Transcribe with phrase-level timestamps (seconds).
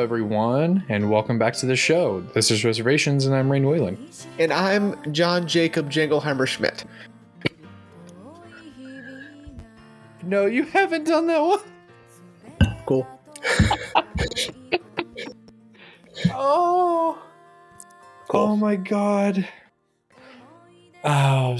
[0.00, 2.22] Hello, everyone, and welcome back to the show.
[2.32, 4.08] This is Reservations, and I'm Rain Whalen.
[4.38, 6.86] And I'm John Jacob Jingleheimer Schmidt.
[10.22, 11.60] No, you haven't done that one.
[12.86, 13.06] Cool.
[16.32, 17.20] Oh,
[18.28, 18.40] Cool.
[18.40, 19.46] oh my God.
[21.04, 21.58] Oh,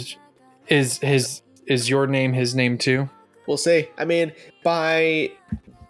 [0.69, 3.11] is his is your name his name too?
[3.47, 3.89] We'll see.
[3.99, 4.33] I mean,
[4.65, 5.33] by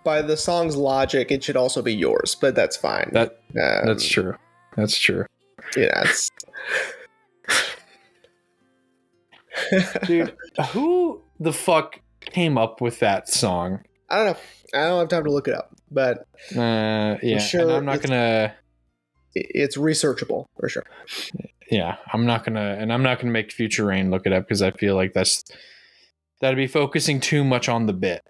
[0.04, 3.10] by the song's logic, it should also be yours, but that's fine.
[3.12, 4.34] That Um, that's true.
[4.76, 5.26] That's true,
[5.76, 6.02] yeah.
[6.04, 6.30] It's,
[10.06, 10.34] dude.
[10.72, 13.80] who the fuck came up with that song?
[14.08, 14.36] I don't know.
[14.80, 18.02] I don't have time to look it up, but Uh, yeah, sure and I'm not
[18.02, 18.54] gonna.
[19.34, 20.84] it's researchable for sure.
[21.70, 24.62] Yeah, I'm not gonna, and I'm not gonna make Future Rain look it up because
[24.62, 25.42] I feel like that's
[26.40, 28.22] that'd be focusing too much on the bit.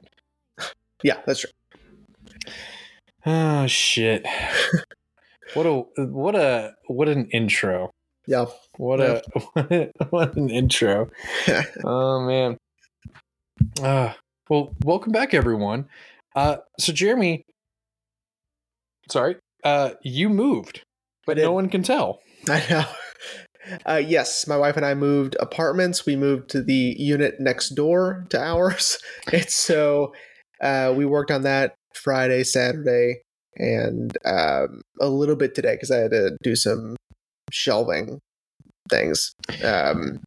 [1.02, 1.50] Yeah, that's true.
[3.26, 4.26] Oh shit!
[5.54, 7.90] what a what a what an intro!
[8.26, 8.46] Yeah.
[8.78, 9.22] What a
[10.10, 11.10] what an intro!
[11.84, 12.56] Oh man.
[13.82, 14.14] Uh,
[14.48, 15.86] well, welcome back, everyone.
[16.34, 17.44] Uh, so Jeremy,
[19.10, 20.82] sorry, uh, you moved,
[21.26, 22.20] but no one can tell.
[22.48, 22.84] I know.
[23.86, 26.06] Uh, yes, my wife and I moved apartments.
[26.06, 28.98] We moved to the unit next door to ours.
[29.32, 30.14] And so
[30.62, 33.22] uh, we worked on that Friday, Saturday,
[33.56, 36.96] and um, a little bit today because I had to do some
[37.50, 38.18] shelving
[38.88, 39.32] things.
[39.64, 40.20] Um,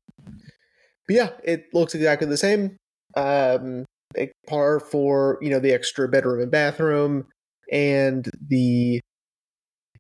[1.07, 2.77] but yeah, it looks exactly the same.
[3.15, 3.85] Um,
[4.17, 7.27] a par for you know the extra bedroom and bathroom,
[7.71, 8.99] and the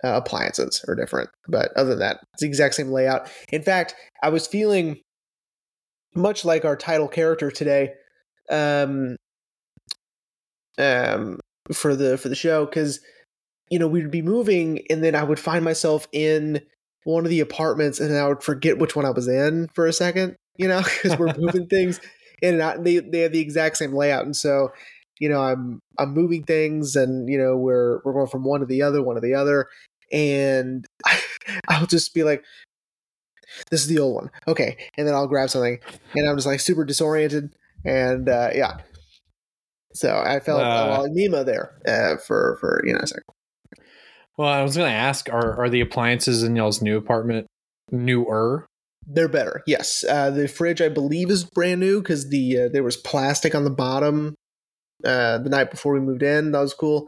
[0.03, 1.29] uh, appliances are different.
[1.47, 3.29] But other than that, it's the exact same layout.
[3.51, 4.99] In fact, I was feeling
[6.15, 7.93] much like our title character today,
[8.49, 9.15] um,
[10.77, 11.39] um,
[11.71, 12.99] for the for the show because
[13.69, 16.61] you know we'd be moving and then I would find myself in
[17.05, 19.93] one of the apartments and I would forget which one I was in for a
[19.93, 21.99] second, you know, because we're moving things
[22.41, 22.83] in and out.
[22.83, 24.69] They they have the exact same layout, and so
[25.19, 28.65] you know I'm I'm moving things, and you know we're we're going from one to
[28.65, 29.67] the other, one to the other,
[30.11, 30.85] and
[31.67, 32.43] I'll just be like,
[33.71, 35.79] "This is the old one, okay," and then I'll grab something,
[36.15, 37.53] and I'm just like super disoriented,
[37.85, 38.77] and uh, yeah.
[39.93, 43.07] So I felt a Uh, lot like Nemo there uh, for for you know a
[43.07, 43.23] second.
[44.37, 47.47] Well, I was gonna ask, are are the appliances in y'all's new apartment
[47.91, 48.65] newer?
[49.05, 50.03] They're better, yes.
[50.07, 53.63] Uh, the fridge, I believe, is brand new because the uh, there was plastic on
[53.65, 54.33] the bottom
[55.05, 56.51] uh, the night before we moved in.
[56.53, 57.07] That was cool.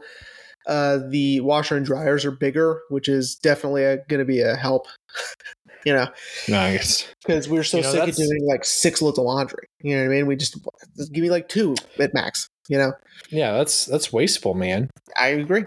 [0.68, 4.86] Uh, the washer and dryers are bigger, which is definitely going to be a help.
[5.86, 6.08] you know,
[6.48, 7.06] Nice.
[7.24, 9.66] because we're so You know, sick of doing like six loads of laundry.
[9.80, 10.26] You know what I mean?
[10.26, 10.56] We just,
[10.96, 12.48] just give me like two at max.
[12.68, 12.92] You know,
[13.30, 14.90] Yeah, that's that's wasteful, man.
[15.18, 15.64] I agree.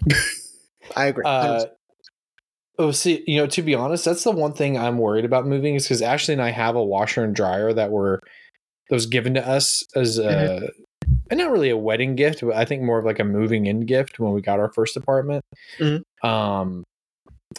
[0.96, 1.24] I agree.
[1.24, 1.66] Uh,
[2.78, 5.74] oh, see, you know, to be honest, that's the one thing I'm worried about moving
[5.74, 8.20] is because Ashley and I have a washer and dryer that were
[8.88, 10.70] that was given to us as a
[11.30, 13.86] and not really a wedding gift, but I think more of like a moving in
[13.86, 15.44] gift when we got our first apartment.
[15.78, 16.02] Mhm.
[16.22, 16.84] Um,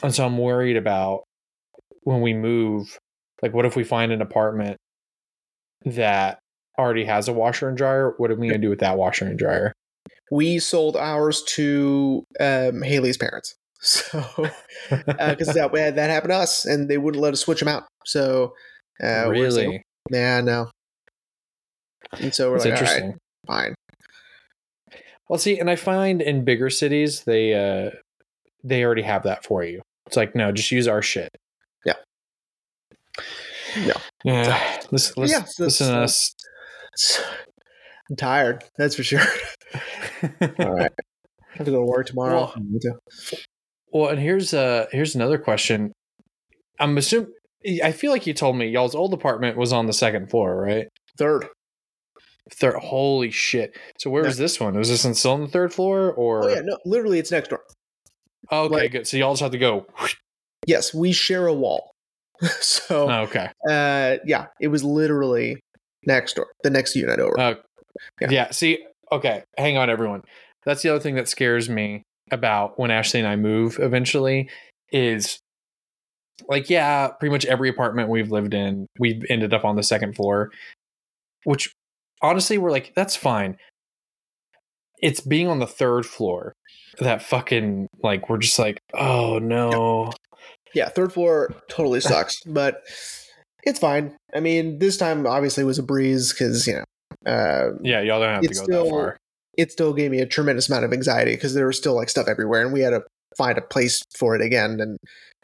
[0.04, 1.24] and so I'm worried about
[2.04, 2.98] when we move,
[3.42, 4.78] like, what if we find an apartment
[5.86, 6.40] that
[6.78, 8.14] already has a washer and dryer?
[8.18, 9.74] What are we gonna do with that washer and dryer?
[10.32, 13.56] we sold ours to um, Haley's parents.
[13.82, 14.24] So,
[14.90, 17.84] because that that happened to us, and they wouldn't let us switch them out.
[18.04, 18.56] So,
[19.04, 19.84] uh, really?
[20.10, 20.72] yeah, no.
[22.20, 23.18] And so we're That's like, all right, interesting.
[23.46, 23.76] fine.
[25.30, 27.92] Well, see, and I find in bigger cities they uh
[28.64, 29.84] they already have that for you.
[30.08, 31.30] It's like no, just use our shit.
[31.86, 31.94] Yeah.
[33.78, 33.94] Yeah.
[34.24, 34.80] Yeah.
[34.90, 36.34] Listen, listen, Yeah, so listen to us.
[38.10, 39.22] I'm tired, that's for sure.
[40.60, 42.54] all right, I have to go to work tomorrow.
[43.92, 45.92] well, and here's uh here's another question.
[46.80, 47.32] I'm assuming
[47.84, 50.88] I feel like you told me y'all's old apartment was on the second floor, right?
[51.18, 51.48] Third.
[52.52, 52.76] Third.
[52.76, 53.76] Holy shit!
[53.98, 54.78] So where was this one?
[54.78, 56.46] Was this on still on the third floor, or?
[56.46, 57.62] Oh yeah, no, literally, it's next door.
[58.52, 59.08] Oh, okay, like- good.
[59.08, 59.88] So y'all just have to go.
[60.68, 61.92] Yes, we share a wall.
[62.60, 63.50] so, Oh, okay.
[63.68, 65.60] uh, yeah, it was literally
[66.06, 67.40] next door, the next unit over.
[67.40, 67.56] Uh,
[68.22, 68.30] Yeah.
[68.30, 68.52] yeah.
[68.52, 70.24] See, okay, hang on, everyone.
[70.66, 74.50] That's the other thing that scares me about when Ashley and I move eventually
[74.92, 75.40] is
[76.48, 80.16] like, yeah, pretty much every apartment we've lived in, we've ended up on the second
[80.16, 80.52] floor,
[81.44, 81.72] which
[82.22, 83.58] honestly, we're like, that's fine.
[85.02, 86.54] It's being on the third floor
[87.00, 90.12] that fucking like we're just like, oh no.
[90.74, 92.82] yeah, third floor totally sucks, but
[93.66, 94.16] it's fine.
[94.34, 98.30] I mean, this time obviously was a breeze because you know, uh, Yeah, y'all don't
[98.34, 99.18] have to go still- that far.
[99.58, 102.28] it still gave me a tremendous amount of anxiety because there was still like stuff
[102.28, 103.04] everywhere, and we had to
[103.38, 104.80] find a place for it again.
[104.80, 104.98] And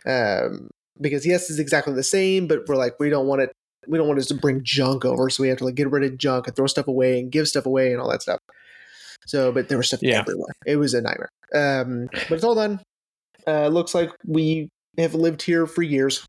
[0.05, 0.69] um,
[0.99, 3.51] because yes, it's exactly the same, but we're like we don't want it.
[3.87, 6.03] We don't want us to bring junk over, so we have to like get rid
[6.03, 8.39] of junk and throw stuff away and give stuff away and all that stuff.
[9.25, 10.19] So, but there was stuff Yeah.
[10.19, 10.53] everywhere.
[10.65, 11.29] It was a nightmare.
[11.53, 12.79] Um, but it's all done.
[13.47, 16.25] Uh, looks like we have lived here for years.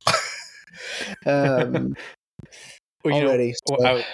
[1.26, 1.94] Um,
[3.04, 3.54] Well, you know, already.
[3.68, 4.04] well, so- I,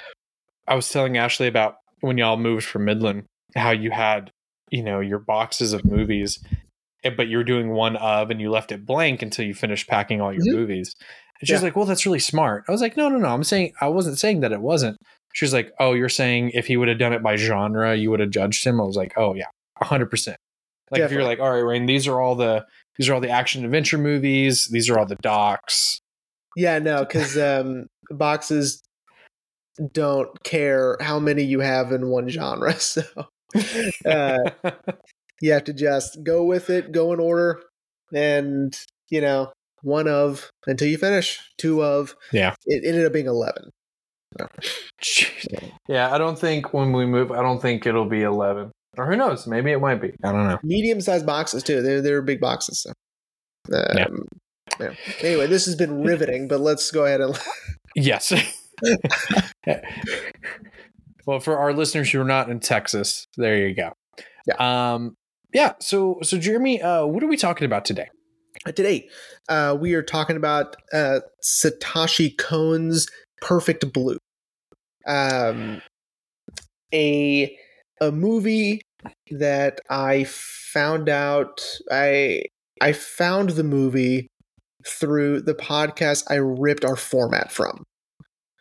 [0.66, 3.24] I was telling Ashley about when y'all moved from Midland,
[3.54, 4.30] how you had,
[4.70, 6.42] you know, your boxes of movies,
[7.04, 10.20] eh, but you're doing one of, and you left it blank until you finished packing
[10.20, 10.54] all your Mhm.
[10.54, 10.94] movies.
[11.40, 11.66] And she was Yeah.
[11.66, 13.28] like, "Well, that's really smart." I was like, "No, no, no.
[13.28, 14.96] I'm saying I wasn't saying that it wasn't."
[15.34, 18.10] She was like, "Oh, you're saying if he would have done it by genre, you
[18.10, 19.46] would have judged him." I was like, "Oh yeah,
[19.82, 20.36] hundred percent."
[20.90, 22.64] Like if you're like, "All right, Rain, these are all the
[22.96, 24.66] these are all the action adventure movies.
[24.72, 25.98] These are all the docs."
[26.56, 28.82] Yeah, no, because um, boxes
[29.92, 32.74] don't care how many you have in one genre.
[32.80, 33.02] So
[34.04, 34.50] uh,
[35.40, 37.62] you have to just go with it, go in order,
[38.12, 38.78] and
[39.08, 39.52] you know,
[39.82, 41.40] one of until you finish.
[41.56, 42.14] Two of.
[42.30, 42.54] Yeah.
[42.66, 43.70] It ended up being eleven.
[45.88, 48.70] Yeah, I don't think when we move, I don't think it'll be 11.
[48.96, 49.46] Or who knows?
[49.46, 50.12] Maybe it might be.
[50.24, 50.58] I don't know.
[50.62, 51.82] Medium sized boxes too.
[51.82, 52.82] They're they're big boxes.
[52.82, 52.90] So.
[53.72, 54.06] Um, yeah.
[55.20, 57.38] Anyway, this has been riveting, but let's go ahead and
[57.94, 58.32] Yes.
[61.26, 63.92] well, for our listeners who are not in Texas, there you go.
[64.46, 64.94] Yeah.
[64.94, 65.16] Um,
[65.52, 65.72] yeah.
[65.80, 68.08] So, so Jeremy, uh, what are we talking about today?
[68.66, 69.08] Today,
[69.48, 73.06] uh, we are talking about uh, Satoshi Kon's
[73.40, 74.18] Perfect Blue,
[75.06, 75.80] um,
[76.92, 77.56] a
[78.00, 78.82] a movie
[79.30, 81.64] that I found out.
[81.90, 82.42] I
[82.80, 84.28] I found the movie
[84.88, 87.84] through the podcast I ripped our format from,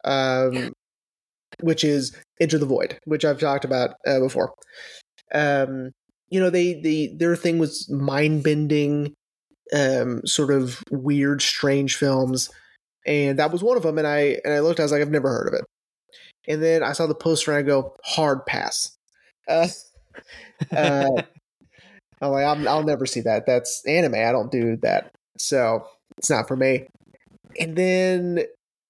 [0.04, 0.74] um,
[1.62, 4.54] which is Into the Void, which I've talked about uh, before.
[5.34, 5.92] Um,
[6.30, 9.14] you know, they the their thing was mind bending
[9.74, 12.50] um, sort of weird, strange films,
[13.06, 13.98] and that was one of them.
[13.98, 15.66] And I and I looked, I was like, I've never heard of it.
[16.50, 18.94] And then I saw the poster, and I go, hard pass.
[19.50, 19.68] Uh,
[20.76, 21.22] uh,
[22.22, 23.46] I'm like, I'm, I'll never see that.
[23.46, 24.16] That's anime.
[24.16, 25.88] I don't do that, so
[26.18, 26.88] it's not for me.
[27.60, 28.44] And then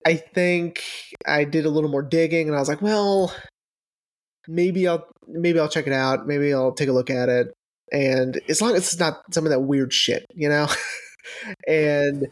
[0.05, 0.83] I think
[1.25, 3.33] I did a little more digging, and I was like, well,
[4.47, 6.27] maybe I'll maybe I'll check it out.
[6.27, 7.53] Maybe I'll take a look at it
[7.91, 10.67] and as long as it's not some of that weird shit, you know.
[11.67, 12.25] and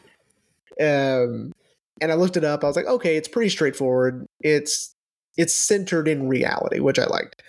[0.82, 1.54] um,
[2.02, 2.64] and I looked it up.
[2.64, 4.26] I was like, okay, it's pretty straightforward.
[4.42, 4.94] It's
[5.38, 7.42] it's centered in reality, which I liked.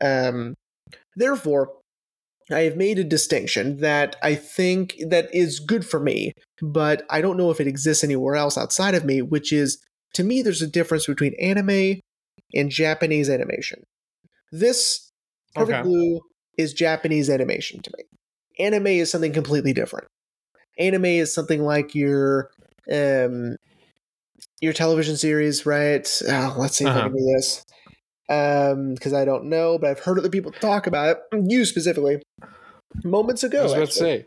[0.00, 0.54] Um,
[1.16, 1.72] therefore,
[2.52, 7.20] I have made a distinction that I think that is good for me, but I
[7.20, 9.22] don't know if it exists anywhere else outside of me.
[9.22, 9.78] Which is,
[10.14, 12.00] to me, there's a difference between anime
[12.54, 13.82] and Japanese animation.
[14.52, 15.10] This
[15.54, 15.88] Perfect Okay.
[15.88, 16.20] Blue
[16.58, 18.04] is Japanese animation to me.
[18.58, 20.06] Anime is something completely different.
[20.78, 22.50] Anime is something like your
[22.92, 23.56] um
[24.60, 26.06] your television series, right?
[26.28, 27.08] Oh, let's see if I Uh-huh.
[27.08, 27.64] can do this.
[28.30, 31.42] Um, because I don't know, but I've heard other people talk about it.
[31.48, 32.22] You specifically,
[33.04, 33.60] moments ago.
[33.60, 34.26] I was about to say,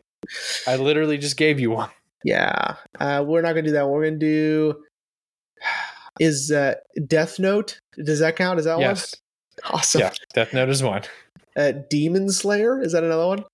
[0.68, 1.90] I literally just gave you one.
[2.26, 3.88] Yeah, uh, we're not gonna do that.
[3.88, 4.84] We're gonna do
[6.20, 6.76] is uh,
[7.08, 7.80] Death Note.
[8.04, 8.60] Does that count?
[8.60, 9.16] Is that Yes.
[9.64, 9.74] one?
[9.76, 10.02] Awesome.
[10.02, 10.12] Yeah.
[10.34, 11.04] Death Note is one.
[11.56, 12.82] Uh, Demon Slayer.
[12.82, 13.46] Is that another one?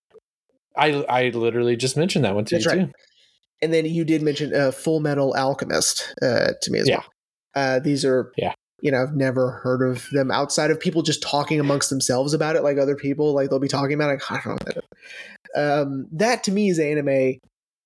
[0.75, 2.86] I I literally just mentioned that one to That's you right.
[2.88, 2.91] too.
[3.62, 6.98] And then you did mention uh, Full Metal Alchemist uh, to me as Yeah.
[6.98, 7.06] well.
[7.56, 8.53] Uh, these are, Yeah.
[8.81, 12.55] You know, I've never heard of them outside of people just talking amongst themselves about
[12.55, 14.21] it, like other people, like they'll be talking about it.
[14.29, 14.51] I don't know.
[14.53, 14.83] what that is.
[15.55, 17.39] Um, that to me is anime.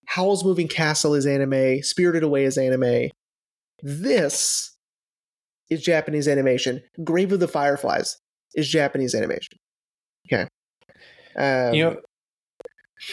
[0.05, 1.81] Howl's Moving Castle is anime.
[1.83, 3.09] Spirited Away is anime.
[3.81, 4.75] This
[5.69, 6.81] is Japanese animation.
[7.03, 8.17] Grave of the Fireflies
[8.53, 9.57] is Japanese animation.
[10.27, 10.47] Okay.
[11.35, 11.97] Um, you know,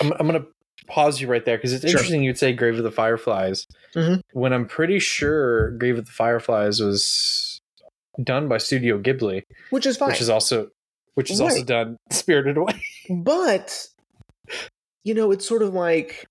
[0.00, 0.48] I'm, I'm going to
[0.86, 1.90] pause you right there because it's Sure.
[1.90, 4.20] interesting you'd say Grave of the Fireflies Mhm.
[4.32, 7.49] when I'm pretty sure Grave of the Fireflies was
[8.22, 10.08] done by Studio Ghibli, which is fine.
[10.10, 10.68] which is also
[11.14, 12.80] which is also done Spirited Away.
[13.10, 13.86] but
[15.04, 16.26] you know it's sort of like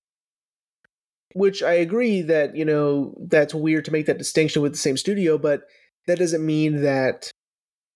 [1.33, 4.97] which i agree that you know that's weird to make that distinction with the same
[4.97, 5.61] studio but
[6.07, 7.29] that doesn't mean that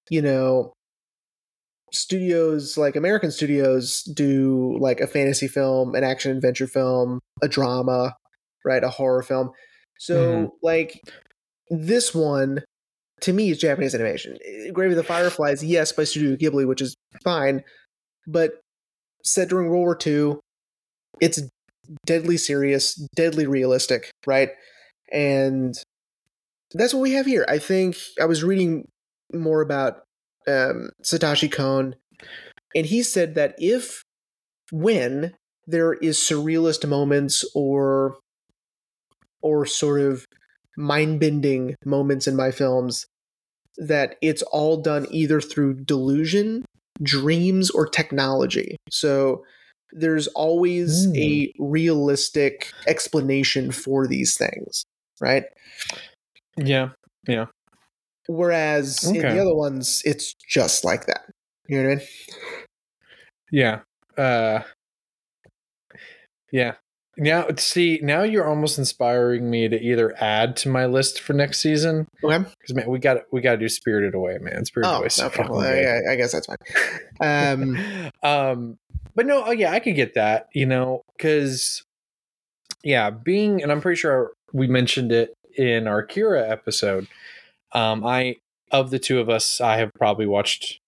[0.09, 0.71] you know
[1.91, 8.15] studios like american studios do like a fantasy film an action adventure film a drama
[8.65, 9.51] right a horror film
[9.99, 10.49] so Mhm.
[10.63, 10.99] like
[11.69, 12.63] this one
[13.23, 14.37] to me is japanese animation
[14.71, 17.63] grave of the fireflies yes by studio ghibli which is fine
[18.27, 18.53] but
[19.23, 20.39] set during World War II.
[21.21, 21.41] It's
[22.05, 24.49] deadly serious, deadly realistic, right?
[25.11, 25.75] And
[26.73, 27.45] that's what we have here.
[27.47, 28.87] I think I was reading
[29.33, 30.01] more about
[30.47, 31.95] um, Satoshi Kon
[32.75, 34.03] And he said that if,
[34.71, 35.33] when
[35.67, 38.17] there is surrealist moments or,
[39.41, 40.25] or sort of
[40.75, 43.05] mind bending moments in my films,
[43.77, 46.65] that it's all done either through delusion,
[47.01, 48.77] dreams, or technology.
[48.91, 49.43] So
[49.91, 51.15] there's always Hmm.
[51.15, 54.83] a realistic explanation for these things,
[55.21, 55.45] right?
[56.57, 56.89] Yeah.
[57.27, 57.45] Yeah.
[58.27, 61.29] Whereas in the other ones, it's just like that.
[61.67, 62.07] You know what I mean?
[63.51, 63.79] Yeah.
[64.17, 64.63] Uh
[66.51, 66.75] Yeah.
[67.17, 71.59] Now see, now you're almost inspiring me to either add to my list for next
[71.59, 72.07] season.
[72.23, 72.39] Okay.
[72.59, 74.65] Because man, we got we gotta do Spirited Away, man.
[74.65, 75.09] Spirited Oh, Away.
[75.09, 75.45] so okay.
[75.47, 75.61] Well.
[75.61, 76.57] I, I guess that's fine.
[77.21, 78.77] Um, um
[79.15, 81.83] but no oh yeah i could get that you know because
[82.83, 87.07] yeah being and i'm pretty sure we mentioned it in our Akira episode
[87.73, 88.35] um i
[88.71, 90.79] of the two of us i have probably watched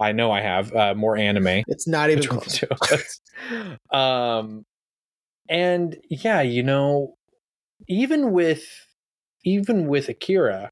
[0.00, 2.58] i know i have uh, more anime it's not even close.
[2.58, 3.20] two of us.
[3.92, 4.64] um
[5.50, 7.14] and yeah you know
[7.88, 8.86] even with
[9.44, 10.70] even with akira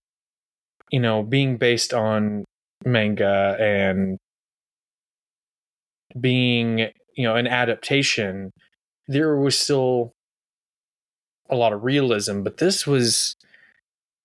[0.91, 2.45] you know being based on
[2.85, 4.17] manga and
[6.19, 6.79] being
[7.17, 8.51] you know an adaptation
[9.09, 10.13] there was still
[11.51, 13.35] a lot of realism but this was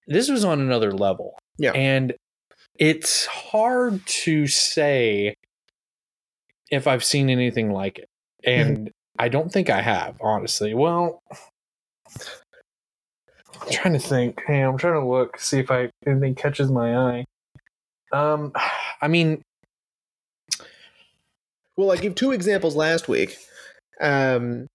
[0.08, 1.38] this was on another level.
[1.58, 1.72] Yeah.
[1.72, 2.14] and
[2.76, 5.36] it's hard to say
[6.72, 8.10] if i've seen anything like it.
[8.46, 8.72] Mm-hmm.
[8.72, 8.92] And
[9.24, 11.22] i don't think i have honestly well
[13.62, 16.96] i'm trying to think hey i'm trying to look see if i anything catches my
[16.96, 17.26] eye
[18.12, 18.52] um
[19.02, 19.42] i mean
[21.76, 23.36] Well, I gave two examples last week.
[24.00, 24.68] Um,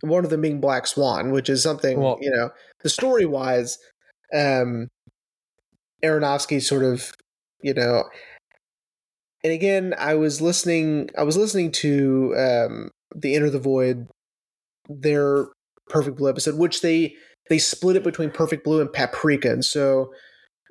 [0.00, 2.50] one of them being Black Swan, which is something Well- you know,
[2.82, 3.76] the story wise,
[4.34, 4.88] um,
[6.02, 7.12] Aronofsky sort of,
[7.60, 8.04] you know,
[9.44, 11.10] and again, I was listening.
[11.18, 14.08] I was listening to um, the Enter the Void,
[14.88, 15.48] their
[15.88, 17.14] Perfect Blue episode, which they
[17.48, 20.12] they split it between Perfect Blue and Paprika, and so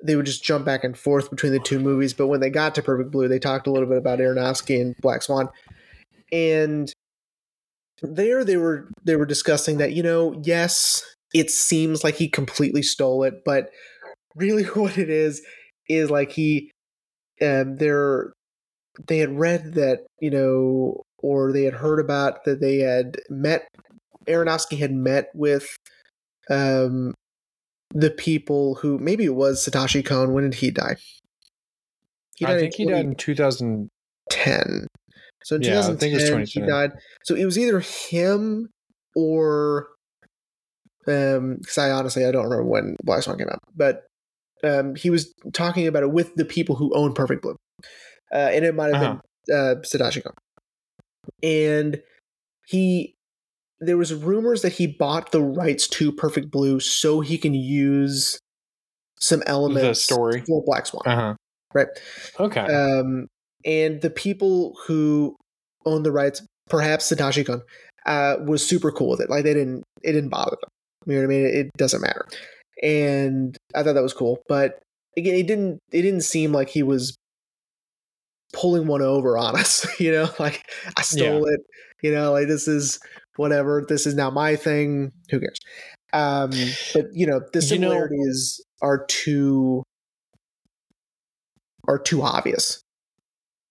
[0.04, 2.14] they would just jump back and forth between the two movies.
[2.14, 4.94] But when they got to Perfect Blue, they talked a little bit about Aronofsky and
[5.00, 5.48] Black Swan,
[6.32, 6.92] and
[8.02, 11.02] there they were they were discussing that you know yes
[11.34, 13.70] it seems like he completely stole it but
[14.36, 15.42] really what it is
[15.88, 16.70] is like he
[17.42, 18.32] um they're
[19.06, 23.66] they had read that you know or they had heard about that they had met
[24.26, 25.76] Aronofsky had met with
[26.50, 27.14] um
[27.94, 30.32] the people who maybe it was Satoshi Kon.
[30.34, 30.96] When did he die?
[32.42, 34.86] I died in think he died in 2010
[35.44, 36.92] so in Yeah, I think it was 2010 he died.
[37.24, 38.68] So it was either him
[39.16, 39.88] or
[41.06, 44.04] um because i honestly i don't remember when black swan came out but
[44.62, 47.56] um he was talking about it with the people who own perfect blue.
[48.32, 49.16] Uh and it might have Uh-huh.
[49.46, 50.34] been uh satoshi kon
[51.42, 52.00] and
[52.66, 53.14] he
[53.80, 58.38] there was rumors that he bought the rights to perfect blue so he can use
[59.20, 60.42] some elements the story.
[60.46, 61.34] for black swan uh-huh
[61.74, 61.88] right
[62.40, 63.26] okay um,
[63.64, 65.36] and the people who
[65.84, 67.62] own the rights, perhaps Satoshi Kon,
[68.06, 69.30] uh, was super cool with it.
[69.30, 70.70] Like they didn't, it didn't bother them.
[71.06, 71.46] You know what I mean?
[71.46, 72.26] It, it doesn't matter.
[72.82, 74.38] And I thought that was cool.
[74.48, 74.80] But
[75.16, 77.16] again, it didn't, it didn't seem like he was
[78.52, 79.86] pulling one over on us.
[80.00, 80.62] You know, like
[80.96, 81.60] I stole it.
[82.02, 83.00] You know, like this is
[83.36, 83.84] whatever.
[83.88, 85.12] This is now my thing.
[85.30, 85.58] Who cares?
[86.12, 86.50] Um,
[86.94, 89.82] but you know, the You know- similarities are too
[91.88, 92.82] are too obvious.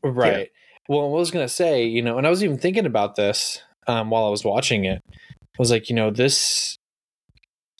[0.03, 0.49] Right.
[0.89, 4.09] Well, I was gonna say, you know, and I was even thinking about this um,
[4.09, 5.01] while I was watching it.
[5.13, 6.77] I was like, you know, this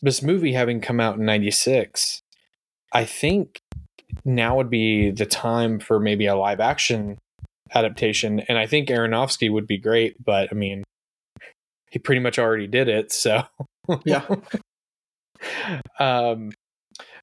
[0.02, 2.22] this movie having come out in '96,
[2.94, 3.62] I think
[4.26, 7.18] now would be the time for maybe a live action
[7.74, 10.24] adaptation, and I think Aronofsky would be great.
[10.24, 10.84] But I mean,
[11.90, 13.44] he pretty much already did it, so
[14.06, 14.26] Yeah.
[16.00, 16.52] um,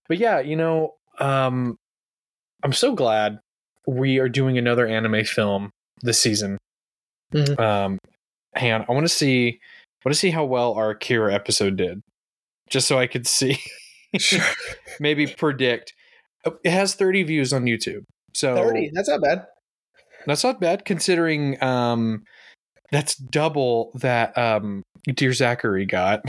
[0.08, 1.76] but yeah, you know, um,
[2.62, 3.40] I'm so glad
[3.86, 5.70] we are doing another anime film
[6.02, 6.58] this season.
[7.34, 7.58] Mhm.
[7.58, 7.98] Um,
[8.54, 11.76] hang on, I want to see, I want to see how well our Akira episode
[11.76, 12.00] did,
[12.70, 13.58] just so I could see,
[14.18, 14.44] Sure.
[15.00, 15.92] maybe predict.
[16.64, 18.90] It has 30 views on YouTube, so 30.
[18.94, 19.46] That's not bad.
[20.26, 21.62] that's not bad considering.
[21.62, 22.24] Um,
[22.92, 24.82] that's double that um
[25.12, 26.22] Dear Zachary got.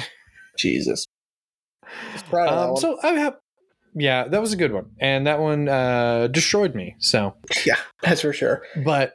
[0.57, 1.05] Jesus.
[2.29, 3.35] Proud of that Um, so I have,
[3.93, 6.95] yeah, that was a good one, and that one uh, destroyed me.
[6.99, 8.63] So, yeah, that's for sure.
[8.83, 9.13] but,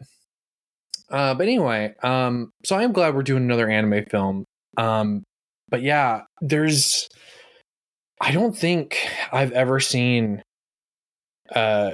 [1.10, 4.44] uh, but anyway, um, so I am glad we're doing another anime film.
[4.76, 5.24] Um,
[5.68, 7.08] but yeah, there's,
[8.20, 8.96] I don't think
[9.32, 10.42] I've ever seen
[11.54, 11.90] uh,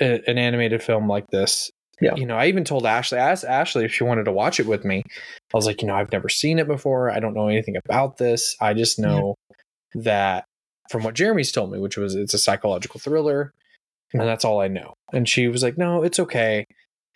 [0.00, 2.14] a- an animated film like this Yeah.
[2.14, 4.66] You know, I even told Ashley, I asked Ashley if she wanted to watch it
[4.66, 5.02] with me.
[5.06, 7.10] I was like, you know, I've never seen it before.
[7.10, 8.54] I don't know anything about this.
[8.60, 9.34] I just know
[9.94, 10.44] that
[10.90, 13.52] from what Jeremy's told me, which was it's a psychological thriller,
[14.12, 14.94] and that's all I know.
[15.12, 16.64] And she was like, no, it's okay.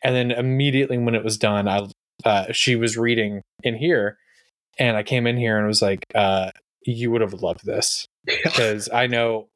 [0.03, 1.87] And then immediately when it was done, I
[2.25, 4.17] uh, she was reading in here,
[4.79, 6.51] and I came in here and was like, uh,
[6.85, 9.49] you would have loved this because I know,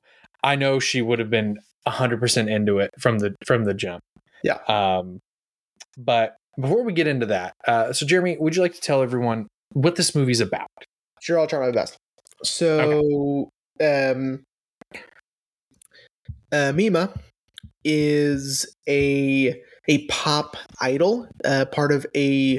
[0.44, 4.02] I know she would have been hundred percent into it from the from the jump.
[4.42, 4.58] Yeah.
[4.68, 5.20] Um,
[5.96, 9.46] but before we get into that, uh, so Jeremy, would you like to tell everyone
[9.72, 10.68] what this movie's about?
[11.20, 11.96] Sure, I'll try my best.
[12.42, 13.50] So,
[13.80, 14.42] um,
[16.52, 17.12] uh, Mima
[17.84, 22.58] is a a pop idol, uh, part of a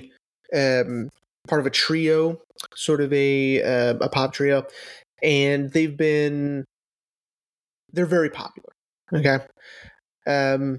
[0.55, 1.09] um,
[1.47, 2.41] part of a trio,
[2.75, 4.65] sort of a uh, a pop trio,
[5.21, 6.65] and they've been
[7.93, 8.66] they're very popular.
[9.13, 9.39] Okay,
[10.27, 10.77] um,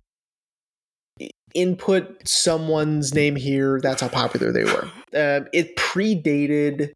[1.55, 3.81] input someone's name here.
[3.83, 4.91] That's how popular they were.
[5.15, 6.93] Um, it predated.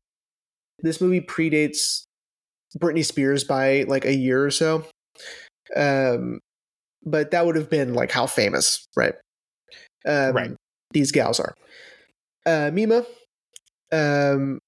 [0.81, 2.03] This movie predates
[2.79, 4.85] Britney Spears by like a year or so.
[5.77, 6.41] Um,
[7.05, 9.15] but that would have been like how famous, right?
[10.07, 10.51] Um, Right.
[10.93, 11.55] These gals are.
[12.45, 13.05] Uh, Mima
[13.93, 14.59] um,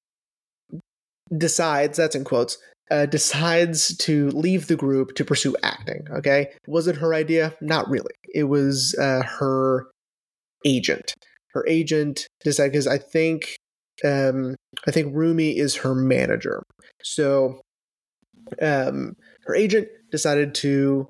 [1.37, 2.59] decides, that's in quotes,
[2.91, 6.07] uh, decides to leave the group to pursue acting.
[6.11, 6.53] Okay.
[6.67, 7.55] Was it her idea?
[7.61, 8.15] Not really.
[8.35, 9.87] It was uh, her
[10.65, 11.15] agent.
[11.53, 13.57] Her agent decided, because I think.
[14.05, 14.57] Um,
[14.89, 16.65] I think Rumi is her manager.
[17.05, 17.61] So
[18.61, 19.15] um,
[19.47, 21.09] her agent decided to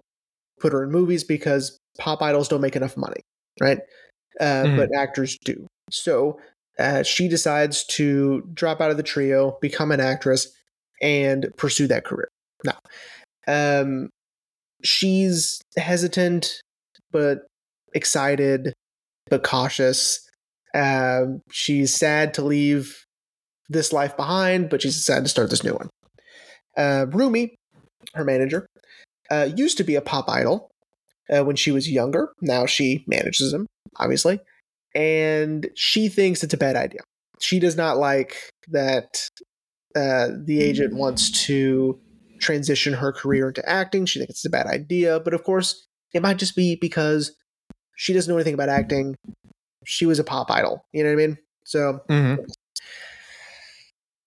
[0.60, 3.22] put her in movies because pop idols don't make enough money,
[3.58, 3.78] right?
[4.38, 4.76] Uh, Mhm.
[4.76, 5.66] But actors do.
[5.90, 6.38] So
[6.78, 10.52] uh, she decides to drop out of the trio, become an actress,
[11.04, 12.28] and pursue that career.
[12.64, 12.78] Now,
[13.46, 14.08] um,
[14.82, 16.60] she's hesitant,
[17.12, 17.46] but
[17.94, 18.72] excited,
[19.28, 20.26] but cautious.
[20.74, 23.04] Um, she's sad to leave
[23.68, 25.90] this life behind, but she's sad to start this new one.
[26.76, 27.54] Uh, Rumi,
[28.14, 28.66] her manager,
[29.30, 30.70] uh, used to be a pop idol
[31.30, 32.32] uh, when she was younger.
[32.40, 34.40] Now she manages him, obviously,
[34.94, 37.00] and she thinks it's a bad idea.
[37.40, 38.36] She does not like
[38.68, 39.28] that
[39.94, 41.98] uh, the agent wants to
[42.40, 44.06] transition her career into acting.
[44.06, 47.34] She thinks it's a bad idea, but of course, it might just be because
[47.96, 49.16] she doesn't know anything about acting.
[49.84, 50.84] She was a pop idol.
[50.92, 51.38] You know what I mean?
[51.64, 52.42] So Mm-hmm.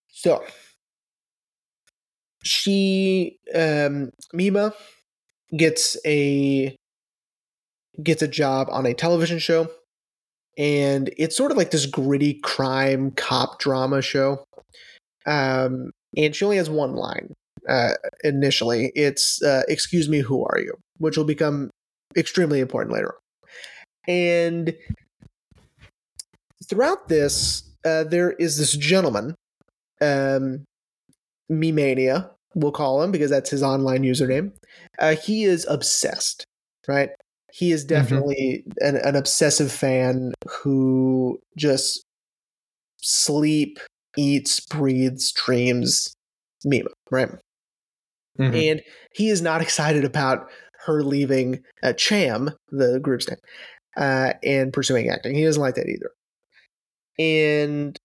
[0.08, 0.42] so
[2.42, 4.72] she um Mima
[5.56, 6.76] gets a
[8.02, 9.68] gets a job on a television show
[10.56, 14.44] and it's sort of like this gritty crime cop drama show.
[15.28, 17.34] Um and she only has one line
[17.68, 17.92] uh
[18.24, 18.90] initially.
[18.94, 21.70] It's uh excuse me who are you, which will become
[22.16, 23.20] extremely important later on.
[24.08, 24.74] And
[26.68, 29.34] throughout this uh there is this gentleman
[30.00, 30.64] um
[31.50, 34.52] Memania, we'll call him because that's his online username.
[34.98, 36.44] Uh, he is obsessed,
[36.86, 37.10] right?
[37.52, 42.04] He is definitely an, an obsessive fan who just
[42.98, 43.78] sleep,
[44.16, 46.16] eats, breathes, dreams
[46.64, 47.28] Mima, right?
[48.38, 48.54] Mm-hmm.
[48.54, 50.48] And he is not excited about
[50.86, 53.38] her leaving uh, Cham, the group's name,
[53.96, 55.34] uh, and pursuing acting.
[55.34, 56.10] He doesn't like that either.
[57.18, 57.98] And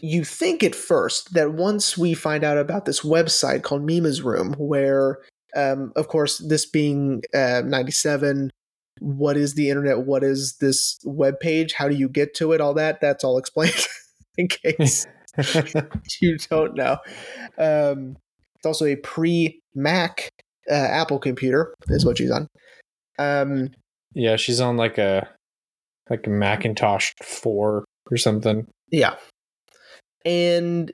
[0.00, 4.54] you think at first that once we find out about this website called Mima's Room,
[4.58, 5.18] where,
[5.56, 8.50] um, of course, this being uh, 97,
[9.00, 10.06] what is the internet?
[10.06, 11.72] What is this web page?
[11.72, 12.60] How do you get to it?
[12.60, 13.74] All that, that's all explained
[14.38, 15.06] in case
[16.20, 16.98] you don't know.
[17.58, 18.16] Um,
[18.56, 20.30] it's also a pre Mac
[20.70, 22.48] uh, Apple computer, is what she's on.
[23.18, 23.70] Um,
[24.14, 25.28] yeah, she's on like a
[26.08, 28.66] like a Macintosh four or something.
[28.90, 29.16] Yeah.
[30.24, 30.90] And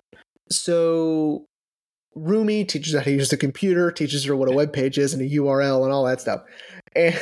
[0.51, 1.45] so
[2.15, 5.15] Rumi teaches her how to use the computer, teaches her what a web page is
[5.15, 6.43] and a URL and all that stuff.
[6.97, 7.19] And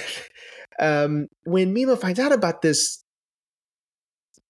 [0.81, 3.02] um, when Mima finds out about this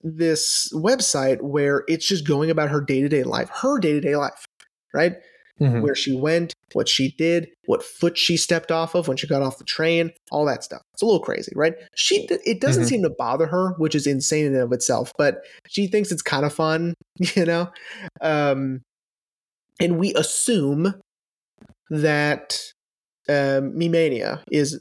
[0.02, 4.44] this website where it's just going about her day-to-day life, her day-to-day life,
[4.92, 5.16] right?
[5.60, 5.82] Mhm.
[5.82, 9.42] Where she went, what she did, what foot she stepped off of when she got
[9.42, 10.82] off the train, all that stuff.
[10.94, 11.74] It's a little crazy, right?
[11.94, 12.88] She it doesn't Mhm.
[12.88, 16.22] seem to bother her, which is insane in and of itself, but she thinks it's
[16.22, 16.94] kind of fun,
[17.36, 17.70] you know?
[18.20, 18.80] Um
[19.80, 20.94] and we assume
[21.90, 22.58] that
[23.28, 24.80] um Mimania is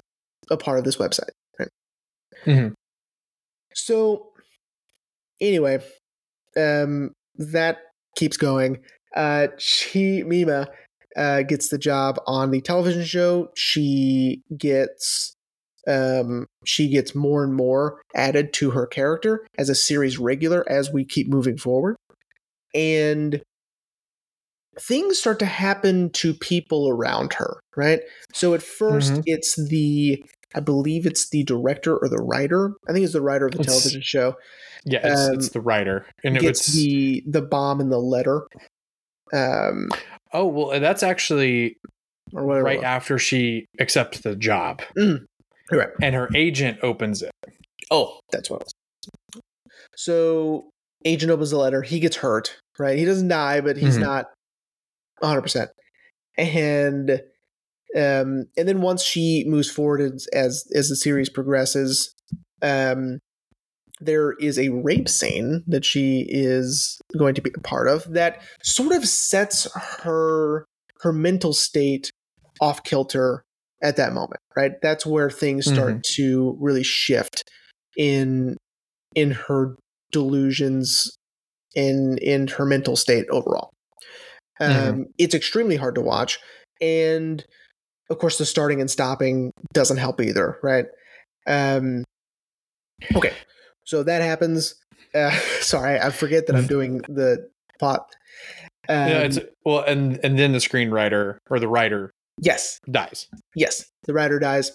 [0.50, 1.30] a part of this website,
[1.60, 1.70] right?
[2.46, 2.74] Mm-hmm.
[3.76, 4.31] So
[5.42, 5.80] anyway,
[6.58, 7.78] um that
[8.16, 8.80] keeps going.
[9.16, 10.68] Uh she Mima
[11.18, 13.50] uh gets the job on the television show.
[13.56, 15.34] She gets
[15.88, 20.92] um, she gets more and more added to her character as a series regular as
[20.92, 21.96] we keep moving forward.
[22.76, 23.42] And
[24.80, 28.02] things start to happen to people around her, right?
[28.34, 29.24] So at 1st Mhm.
[29.26, 30.24] it's the,
[30.56, 32.74] I believe it's the director or the writer.
[32.88, 34.36] I think it's the writer of the It's- television show.
[34.84, 38.48] Yeah, it's, Um, it's the writer, and it gets the the bomb in the letter,
[39.32, 39.90] um,
[40.34, 41.78] oh well, that's actually
[42.34, 44.82] right after she accepts the job,
[45.72, 45.90] Right.
[46.02, 47.32] and her agent opens it.
[47.92, 48.74] Oh, that's what it
[49.36, 49.42] was.
[49.96, 50.70] So
[51.06, 51.82] agent opens the letter.
[51.84, 52.98] He gets hurt, right?
[52.98, 54.02] He doesn't die, but he's Mhm.
[54.02, 54.26] not
[55.22, 55.42] 100.
[55.44, 55.70] percent
[56.38, 57.22] And
[57.96, 62.14] um, and then once she moves forward as as, as the series progresses,
[62.62, 63.20] um,
[64.00, 68.42] there is a rape scene that she is going to be a part of that
[68.64, 69.68] sort of sets
[70.04, 70.66] her
[71.02, 72.10] her mental state
[72.60, 73.44] off kilter
[73.84, 74.74] at that moment right?
[74.82, 77.50] That's where things start to really shift
[77.98, 78.58] in
[79.16, 79.76] in her
[80.12, 81.16] delusions
[81.76, 83.70] in in her mental state overall.
[84.60, 85.06] Um Mhm.
[85.18, 86.40] it's extremely hard to watch
[86.82, 87.46] and
[88.12, 90.86] of course the starting and stopping doesn't help either right
[91.48, 92.04] um
[93.16, 93.34] okay
[93.84, 94.76] so that happens
[95.16, 98.08] uh sorry i forget that i'm doing the plot
[98.90, 103.28] um, yeah, it's well, and and then the screenwriter or the writer yes dies.
[103.56, 104.72] Yes, the writer dies.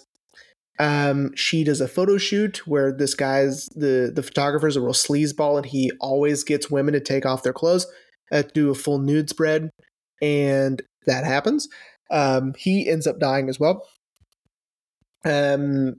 [0.79, 4.93] Um, she does a photo shoot where this guy's the the photographer is a real
[4.93, 7.85] sleazeball, and he always gets women to take off their clothes
[8.31, 9.69] uh, do a full nude spread,
[10.21, 11.67] and that happens.
[12.09, 13.85] Um, he ends up dying as well.
[15.25, 15.97] Um,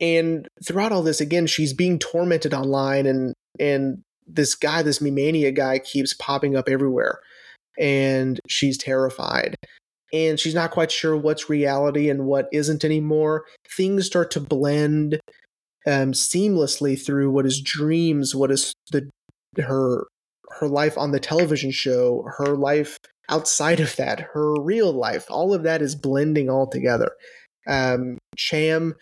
[0.00, 5.54] and throughout all this, again, she's being tormented online, and and this guy, this Memania
[5.54, 7.20] guy, keeps popping up everywhere,
[7.78, 9.56] and she's terrified
[10.12, 13.44] and she's not quite sure what's reality and what isn't anymore.
[13.76, 15.20] Things start to blend
[15.86, 19.08] um, seamlessly through what is dreams, what is the
[19.58, 20.06] her
[20.60, 22.96] her life on the television show, her life
[23.28, 25.26] outside of that, her real life.
[25.30, 27.10] All of that is blending all together.
[27.66, 28.94] Um, Cham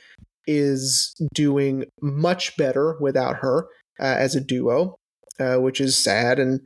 [0.47, 3.67] is doing much better without her
[4.01, 4.97] uh, as a duo,
[5.39, 6.61] uh, which is sad and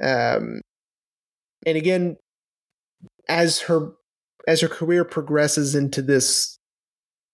[0.00, 0.60] um,
[1.66, 2.16] and again
[3.28, 3.92] as her
[4.46, 6.56] as her career progresses into this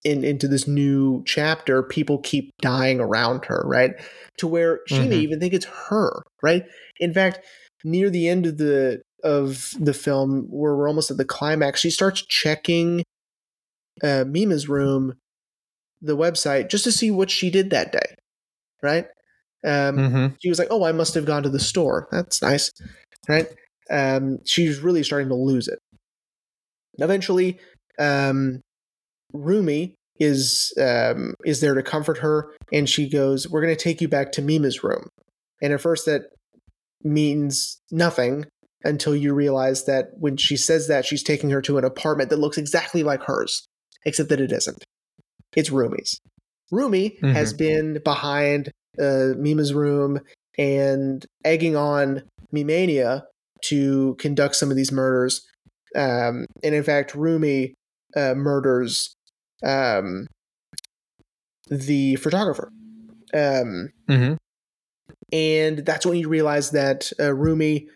[0.04, 3.92] in into this new chapter people keep dying around her right
[4.38, 5.22] to where she may Mhm.
[5.22, 6.64] even think it's her right
[6.98, 7.40] in fact
[7.84, 11.90] near the end of the of the film where we're almost at the climax she
[11.90, 13.02] starts checking
[14.02, 15.14] uh mima's room
[16.00, 18.16] the website just to see what she did that day
[18.82, 19.06] right
[19.64, 20.34] um Mm-hmm.
[20.40, 22.08] she was like, "Oh, I must have gone to the store.
[22.10, 22.72] That's nice."
[23.28, 23.46] Right?
[23.90, 25.78] Um, she's really starting to lose it.
[26.98, 27.60] Eventually,
[27.98, 28.60] um,
[29.32, 34.00] Rumi is um, is there to comfort her, and she goes, "We're going to take
[34.00, 35.08] you back to Mima's room."
[35.62, 36.22] And at first, that
[37.04, 38.46] means nothing
[38.84, 42.38] until you realize that when she says that, she's taking her to an apartment that
[42.38, 43.66] looks exactly like hers,
[44.04, 44.84] except that it isn't.
[45.54, 46.18] It's Rumi's.
[46.70, 50.20] Rumi has been behind uh, Mima's room
[50.56, 52.22] and egging on
[52.54, 53.24] Mimania
[53.66, 55.46] to conduct some of these murders.
[55.94, 57.74] Um, and in fact, Rumi
[58.16, 59.14] uh, murders
[59.62, 60.26] um,
[61.68, 62.70] the photographer.
[63.34, 64.34] Um, Mm-hmm.
[65.32, 67.88] and that's when you realize that uh, Rumi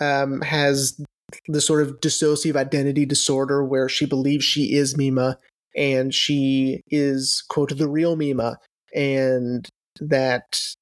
[0.00, 1.00] um, has
[1.46, 5.38] the sort of dissociative identity disorder where she believes she is Mima
[5.76, 8.58] and she is quote the real Mima
[8.94, 9.68] and
[10.00, 10.74] that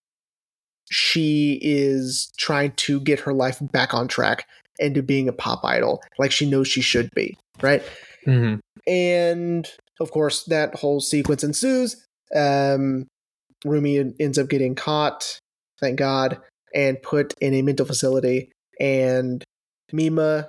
[0.91, 4.47] she is trying to get her life back on track
[4.79, 7.83] into being a pop idol like she knows she should be right
[8.27, 8.57] Mm-hmm.
[8.91, 13.07] and of course that whole sequence ensues um
[13.65, 15.39] rumi ends up getting caught
[15.79, 16.41] thank god
[16.75, 19.45] and put in a mental facility and
[19.93, 20.49] mima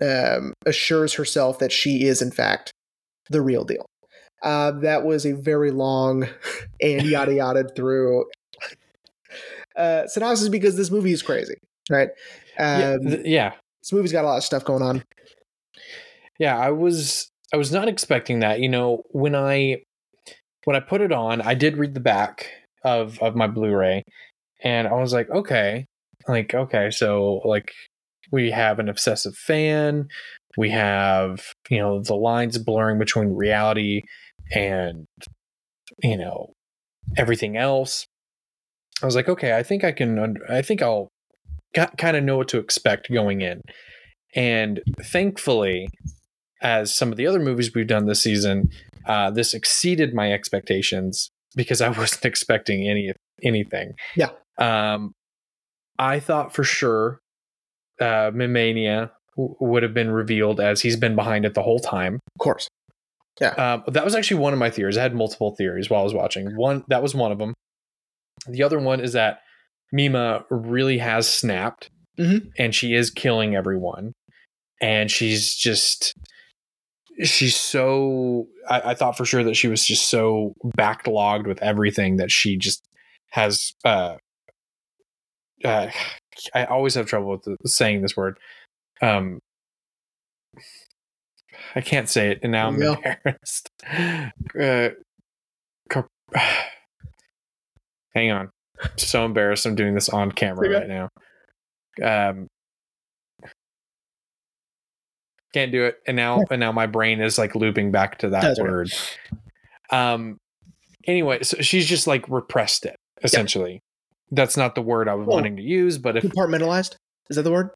[0.00, 2.70] um, assures herself that she is in fact
[3.28, 3.86] the real deal
[4.42, 6.26] uh, that was a very long
[6.82, 8.24] and yada yada through
[9.76, 11.54] uh, synopsis because this movie is crazy
[11.90, 12.08] right
[12.58, 15.02] yeah, um, th- yeah, this movie's got a lot of stuff going on
[16.40, 16.58] yeah.
[16.58, 18.60] I was I was not expecting that.
[18.60, 19.82] You know, when I
[20.64, 22.50] when I put it on, I did read the back
[22.82, 24.02] of of my Blu-ray,
[24.64, 25.86] and I was like, okay,
[26.28, 27.72] like okay, so like
[28.32, 30.08] we have an obsessive fan,
[30.56, 34.02] we have you know the lines blurring between reality
[34.52, 35.06] and
[36.02, 36.52] you know
[37.16, 38.06] everything else.
[39.02, 40.36] I was like, okay, I think I can.
[40.48, 41.08] I think I'll
[41.74, 43.62] kind of know what to expect going in.
[44.34, 45.88] And thankfully,
[46.62, 48.70] as some of the other movies we've done this season,
[49.06, 53.92] uh, this exceeded my expectations because I wasn't expecting any anything.
[54.16, 54.30] Yeah.
[54.58, 55.12] Um,
[56.00, 57.20] I thought for sure
[58.00, 62.14] uh, Mimania w- would have been revealed as he's been behind it the whole time.
[62.14, 62.68] Of course.
[63.40, 63.50] Yeah.
[63.50, 64.96] Um, that was actually one of my theories.
[64.98, 66.56] I had multiple theories while I was watching.
[66.56, 67.54] One that was one of them.
[68.48, 69.40] The other one is that
[69.92, 72.48] Mima really has snapped, Mhm.
[72.58, 74.12] and she is killing everyone,
[74.80, 76.14] and she's just
[77.22, 78.46] she's so.
[78.68, 82.56] I, I thought for sure that she was just so backlogged with everything that she
[82.56, 82.82] just
[83.30, 83.72] has.
[83.84, 84.16] Uh,
[85.64, 85.88] uh,
[86.54, 88.38] I always have trouble with the, saying this word.
[89.02, 89.40] Um,
[91.74, 93.70] I can't say it, and now I'm embarrassed.
[94.60, 94.90] Uh,
[95.88, 96.08] car-
[98.14, 98.50] hang on,
[98.82, 99.66] I'm so embarrassed.
[99.66, 101.08] I'm doing this on camera right now.
[102.02, 102.46] Um,
[105.52, 108.42] can't do it, and now and now my brain is like looping back to that
[108.42, 108.90] That's word.
[109.90, 110.38] Um.
[111.06, 113.80] Anyway, so she's just like repressed it essentially.
[114.30, 116.96] That's not the word I was Well, wanting to use, but if Compartmentalized?
[117.28, 117.70] Is that the word?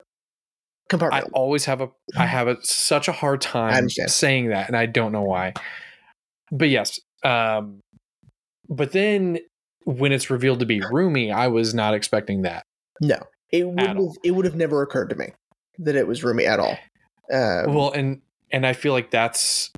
[0.90, 1.12] Compartmentalized.
[1.12, 4.86] I always have a I have a, such a hard time saying that, and I
[4.86, 5.54] don't know why.
[6.52, 7.80] But yes, um,
[8.68, 9.38] but then
[9.84, 12.64] when it's revealed to be Rumi, I was not expecting that.
[13.00, 13.18] no.
[13.50, 15.26] It would have, it would have never occurred to me
[15.78, 16.76] that it was Rumi at all.
[17.32, 19.70] Um, well, and and I feel like that's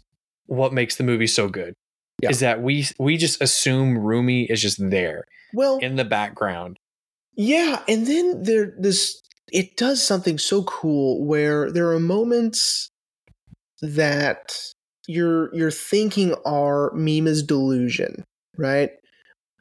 [0.46, 1.74] what makes the movie so good.
[2.22, 2.30] Yeah.
[2.30, 6.78] Is that we we just assume Rumi is just there well in the background.
[7.36, 9.20] Yeah, and then there this
[9.52, 12.88] it does something so cool where there are moments
[13.82, 14.56] that
[15.06, 18.24] you're you're thinking are Mima's delusion,
[18.56, 18.90] right?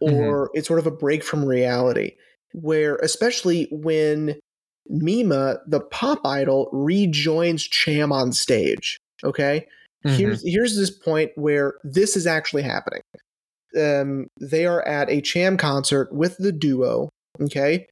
[0.02, 0.14] Mhm.
[0.14, 2.12] Or it's sort of a break from reality.
[2.54, 4.40] Where especially when
[4.88, 8.98] Mima, the pop idol, rejoins Cham on stage.
[9.24, 9.68] Okay.
[10.06, 10.18] Mm-hmm.
[10.18, 13.02] Here's here's this point where this is actually happening.
[13.78, 17.10] Um, they are at a Cham concert with the duo.
[17.42, 17.86] Okay,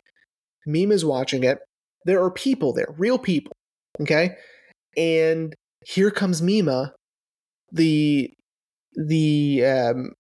[0.65, 1.59] Mima's watching it.
[2.05, 3.51] There are people there, real people.
[4.01, 4.35] Okay,
[4.97, 5.53] and
[5.85, 6.93] here comes Mima,
[7.71, 8.29] the
[8.95, 10.13] the um,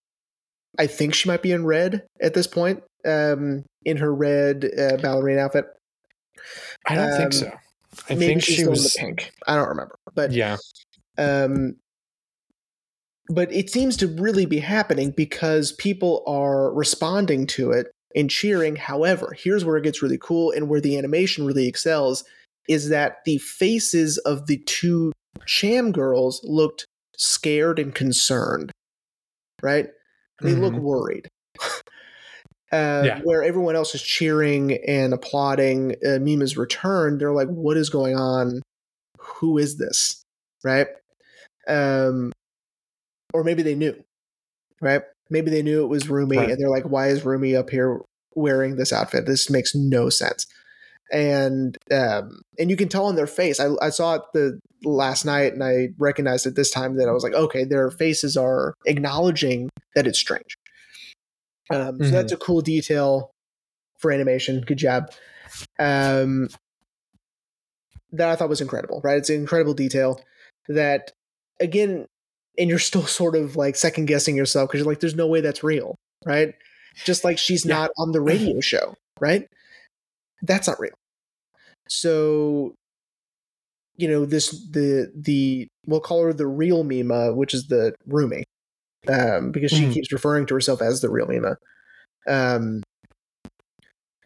[0.79, 2.83] I think she might be in red at this point.
[3.05, 5.65] Um, in her red uh, ballerina outfit.
[6.87, 7.51] I don't think um, so.
[8.09, 8.79] I think she was.
[8.97, 9.31] in the pink.
[9.45, 10.57] I don't remember, but Yeah.
[11.17, 11.75] um,
[13.33, 18.75] but it seems to really be happening because people are responding to it and cheering.
[18.75, 22.23] However, here's where it gets really cool and where the animation really excels
[22.69, 25.11] is that the faces of the two
[25.45, 26.85] Cham girls looked
[27.17, 28.71] scared and concerned,
[29.61, 29.89] right?
[30.41, 30.81] They look Mhm.
[30.81, 31.27] worried.
[32.71, 33.19] Uh, Yeah.
[33.23, 38.15] Where everyone else is cheering and applauding uh, Mima's return, they're like, "What is going
[38.15, 38.63] on?
[39.19, 40.23] Who is this?"
[40.63, 40.87] Right?
[41.67, 42.31] Um,
[43.33, 43.95] or maybe they knew,
[44.81, 45.01] right?
[45.29, 46.49] Maybe they knew it was Rumi, Right.
[46.51, 48.01] and they're like, "Why is Rumi up here
[48.35, 49.25] wearing this outfit?
[49.25, 50.45] This makes no sense."
[51.11, 53.59] And um, and you can tell on their face.
[53.59, 57.11] I, I saw it the last night, and I recognized it this time that I
[57.11, 60.55] was like, "Okay, their faces are acknowledging that it's strange."
[61.69, 62.11] Um, so Mhm.
[62.11, 63.31] that's a cool detail
[63.99, 64.61] for animation.
[64.61, 65.11] Good job.
[65.79, 66.49] Um,
[68.11, 69.01] that I thought was incredible.
[69.03, 70.21] Right, it's an incredible detail
[70.67, 71.11] that
[71.59, 72.05] again,
[72.57, 75.41] and you're still sort of like second guessing yourself because you're like, "There's no way
[75.41, 76.53] that's real." Right?
[77.05, 77.75] Just like she's Yeah.
[77.75, 78.95] not on the radio show.
[79.19, 79.47] Right?
[80.41, 80.93] That's not real.
[81.89, 82.75] So,
[83.97, 88.43] you know, this the the we'll call her the real Mima, which is the Rumi,
[89.07, 89.93] um, because she Mhm.
[89.93, 91.57] keeps referring to herself as the real Mima.
[92.27, 92.81] Um,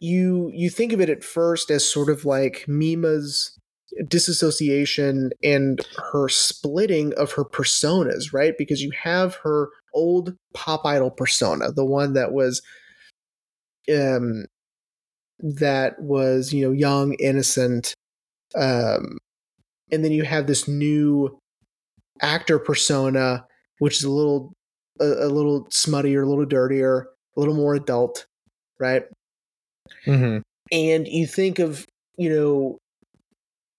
[0.00, 3.56] you you think of it at first as sort of like Mima's
[4.08, 5.80] disassociation and
[6.12, 8.54] her splitting of her personas, right?
[8.58, 12.62] Because you have her old pop idol persona, the one that was
[13.92, 14.44] um
[15.40, 17.94] that was, you know, young, innocent,
[18.56, 19.18] um
[19.92, 21.38] and then you have this new
[22.22, 23.44] actor persona
[23.80, 24.52] which is a little
[25.00, 28.26] a, a little smuttier, a little dirtier, a little more adult,
[28.80, 29.04] right?
[30.06, 30.42] Mhm.
[30.72, 32.78] and you think of you know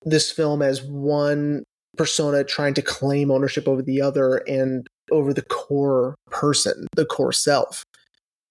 [0.04, 1.64] this film as one
[1.98, 7.32] persona trying to claim ownership over the other and over the core person the core
[7.34, 7.84] self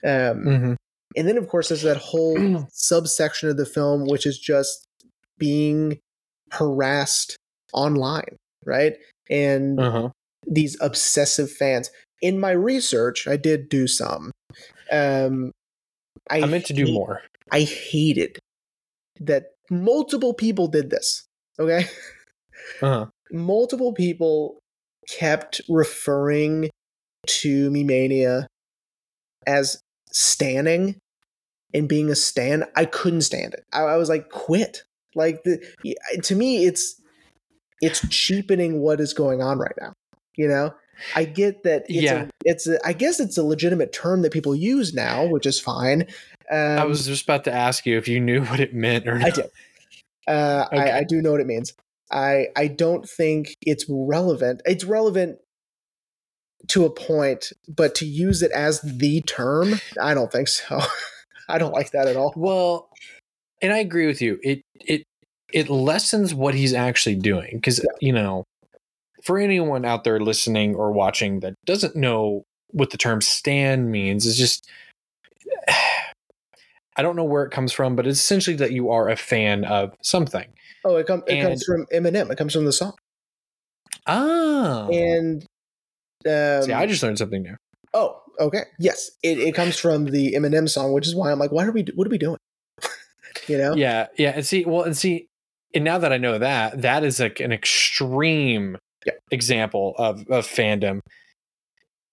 [0.05, 0.77] um, Mhm.
[1.17, 4.85] and then of course there's that whole subsection of the film which is just
[5.39, 5.99] being
[6.53, 7.37] harassed
[7.73, 8.97] online right
[9.31, 10.11] and Uh-huh.
[10.47, 14.33] these obsessive fans in my research i did do some
[14.91, 15.53] um,
[16.31, 17.23] I meant to do more.
[17.51, 18.39] I hated
[19.21, 21.25] that multiple people did this.
[21.59, 21.87] Okay.
[22.83, 23.07] Uh-huh.
[23.33, 24.59] Multiple people
[25.09, 26.71] kept referring
[27.27, 28.47] to Me Mania
[29.47, 29.81] as
[30.13, 30.97] stanning
[31.75, 33.65] and being a stan, I couldn't stand it.
[33.73, 34.85] I, I was like, quit.
[35.15, 35.61] Like the
[36.23, 37.01] to me, it's
[37.81, 39.93] it's cheapening what is going on right now.
[40.37, 40.75] You know,
[41.15, 41.85] I get that.
[41.89, 42.25] It's Yeah.
[42.25, 45.59] a, it's a, I guess it's a legitimate term that people use now, which is
[45.59, 46.07] fine.
[46.51, 49.17] Um, I was just about to ask you if you knew what it meant or
[49.17, 49.39] I not.
[50.29, 50.91] Uh, Okay.
[50.91, 51.73] I, I do know what it means.
[52.11, 54.63] I I don't think it's relevant.
[54.65, 55.39] It's relevant
[56.69, 60.81] to a point, but to use it as the term, I don't think so.
[61.49, 62.33] I don't like that at all.
[62.37, 62.91] Well,
[63.63, 64.39] and I agree with you.
[64.43, 65.05] It it
[65.53, 68.45] it lessens what he's actually doing because you know,
[69.23, 74.27] for anyone out there listening or watching that doesn't know what the term "stan" means,
[74.27, 74.69] is just
[76.99, 79.65] I don't know where it comes from, but it's essentially that you are a fan
[79.65, 80.47] of something.
[80.85, 82.31] Oh, it, com- it comes from Eminem.
[82.31, 82.95] It comes from the song.
[84.07, 84.89] Ah.
[84.89, 85.43] And
[86.27, 87.57] um, see, I just learned something new.
[87.95, 91.53] oh, okay, yes, it, it comes from the Eminem song, which is why I'm like,
[91.53, 91.85] why are we?
[91.95, 92.39] What are we doing?
[93.49, 93.75] you know?
[93.75, 95.27] Yeah, yeah, and see, well, and see,
[95.75, 99.13] and now that I know that, that is like an extreme Yeah.
[99.31, 101.01] example of of fandom,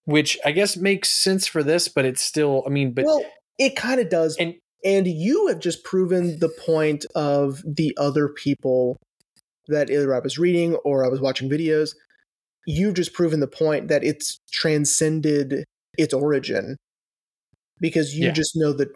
[0.06, 3.24] which I guess makes sense for this, but it's still, I mean, but well,
[3.58, 4.36] it kind of does.
[4.38, 8.98] and And you have just proven the point of the other people
[9.68, 11.96] that either I was reading or I was watching videos.
[12.68, 15.64] You've just proven the point that it's transcended
[15.98, 16.78] its origin
[17.80, 18.32] because you Yeah.
[18.32, 18.90] just know the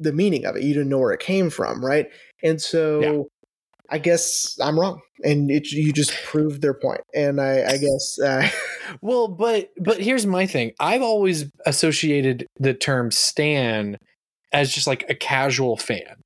[0.00, 0.62] the meaning of it.
[0.64, 2.08] You didn't know where it came from, right?
[2.42, 3.22] And so Yeah.
[3.90, 7.02] I guess I'm wrong, and it, you just proved their point.
[7.14, 8.48] And I, I guess uh,
[9.02, 10.72] well, but but here's my thing.
[10.80, 13.98] I've always associated the term "stan"
[14.54, 16.22] as just like a casual fan.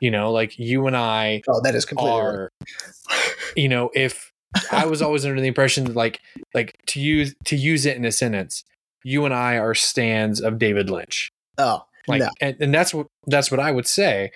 [0.00, 2.26] You know, like you and I oh, that is completely right.
[2.26, 2.50] are
[3.56, 4.30] you know if
[4.72, 6.20] i was always under the impression that like
[6.54, 8.64] like to use to use it in a sentence
[9.04, 13.06] you and i are stans of david lynch Oh, like no, and, and that's what
[13.26, 14.30] that's what i would say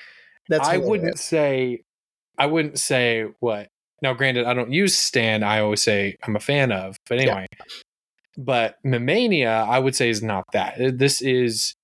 [0.48, 1.82] that's i wouldn't say
[2.38, 3.68] i wouldn't say what
[4.02, 7.22] now granted i don't use stan i always say i'm a fan of but Yeah.
[7.22, 7.46] anyway
[8.36, 11.74] but memania i would say is not that this is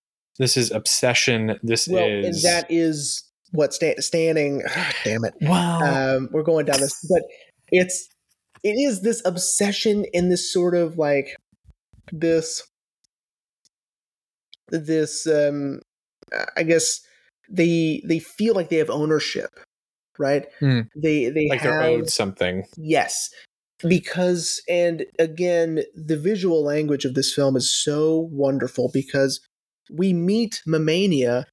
[0.40, 3.22] this is obsession this Well, and is that is
[3.52, 4.62] what sta- stanning.
[5.04, 5.34] damn it.
[5.42, 7.22] wow um, we're going down this, but
[7.70, 8.08] it's
[8.64, 11.36] it is this obsession in this sort of like
[12.10, 12.62] this
[14.70, 15.80] this um
[16.56, 17.00] I guess
[17.50, 19.50] they they feel like they have ownership,
[20.18, 20.46] right?
[20.58, 20.82] Hmm.
[20.96, 23.28] They they like have they're owed something yes
[23.86, 29.40] because and again the visual language of this film is so wonderful because
[29.92, 31.44] we meet Mamania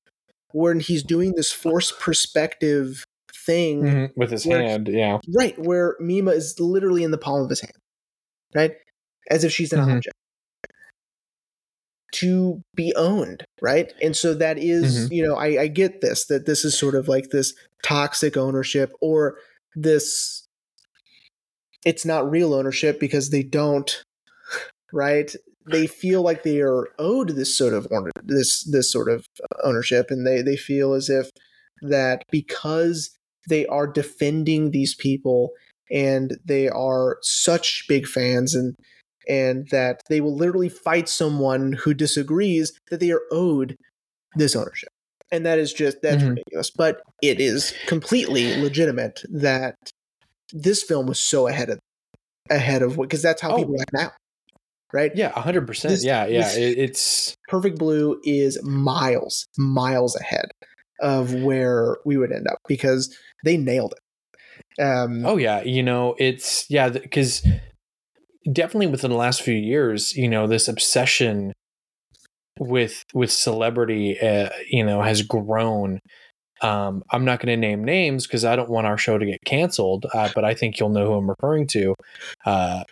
[0.51, 3.03] when he's doing this force perspective
[3.45, 7.41] thing Mhm, with his Where- hand yeah Right, where Mima is literally in the palm
[7.43, 7.73] of his hand,
[8.55, 8.73] right?
[9.29, 9.95] As if she's an Mhm.
[9.97, 10.15] object.
[12.13, 13.93] To be owned, right?
[14.01, 17.07] And so that is, you know, I, I get this, that this is sort of
[17.09, 19.37] like this toxic ownership or
[19.75, 20.45] this,
[21.85, 24.03] it's not real ownership because they don't,
[24.93, 25.35] right?
[25.69, 27.87] They feel like they are owed this sort of
[28.23, 29.25] this this sort of
[29.63, 31.29] ownership, and they they feel as if
[31.81, 33.11] that because
[33.49, 35.51] they are defending these people
[35.89, 38.75] and they are such big fans and
[39.29, 43.75] and that they will literally fight someone who disagrees that they are owed
[44.35, 44.89] this ownership
[45.31, 46.29] and that is just that's Mhm.
[46.29, 49.75] ridiculous but it is completely legitimate that
[50.51, 51.79] this film was so ahead of
[52.49, 53.57] ahead of what because that's how Oh.
[53.57, 54.11] people act now
[54.93, 55.93] right Yeah, hundred percent.
[55.95, 56.51] This- Yeah, yeah.
[56.51, 60.49] It, it's perfect blue is miles miles ahead
[60.99, 65.61] of where we would end up because they nailed it um oh yeah.
[65.63, 67.45] You know, it's yeah because
[68.51, 71.53] definitely within the last few years, you know, this obsession
[72.59, 75.99] with with celebrity, uh, you know, has grown.
[76.61, 79.39] Um, I'm not going to name names because I don't want our show to get
[79.45, 81.93] canceled, uh, but I think you'll know who I'm referring to.
[82.45, 82.83] Uh,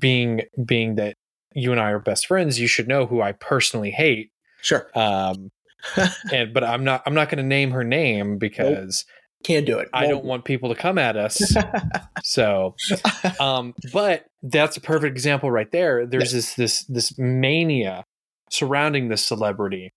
[0.00, 1.16] being being that
[1.54, 4.30] you and I are best friends, you should know who I personally hate.
[4.60, 5.50] sure Um,
[6.32, 9.04] and but I'm not I'm not going to name her name because
[9.42, 11.54] can't do it I don't want people to come at us.
[12.22, 12.76] so,
[13.40, 16.06] um, but that's a perfect example right there.
[16.06, 18.04] There's this this this mania
[18.50, 19.92] surrounding this celebrity,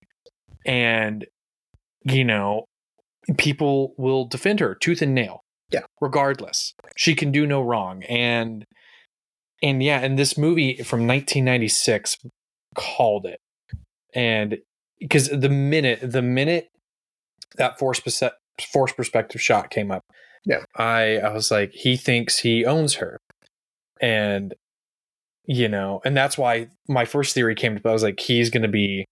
[0.64, 1.26] and
[2.02, 2.64] you know,
[3.38, 5.42] people will defend her tooth and nail.
[5.72, 5.80] Yeah.
[6.00, 8.64] regardless, she can do no wrong, and
[9.62, 12.16] and yeah, and this movie from 1996
[12.74, 13.38] called it,
[14.14, 14.58] and
[15.00, 16.68] because the minute the minute
[17.56, 18.22] that force perce-
[18.72, 20.02] force perspective shot came up,
[20.44, 20.64] Yeah.
[20.76, 23.18] I I was like, he thinks he owns her,
[24.00, 24.54] and
[25.44, 27.88] you know, and that's why my first theory came to.
[27.88, 29.04] I was like, he's going to be,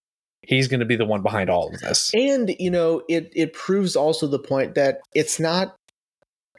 [0.42, 2.10] he's going to be the one behind all of this.
[2.12, 5.76] And you know, it it proves also the point that it's not,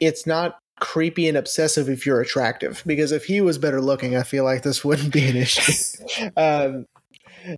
[0.00, 2.82] it's not creepy and obsessive if you're attractive.
[2.86, 5.72] Because if he was better looking, I feel like this wouldn't be an issue.
[6.36, 6.86] um,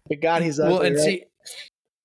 [0.09, 0.73] but God, he's ugly.
[0.73, 1.05] well, and right?
[1.05, 1.25] see,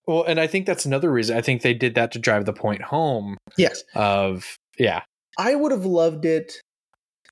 [0.08, 1.38] well, and I think that's another reason.
[1.38, 5.02] I think they did that to drive the point home yes, of yeah,
[5.38, 6.62] I would have loved it.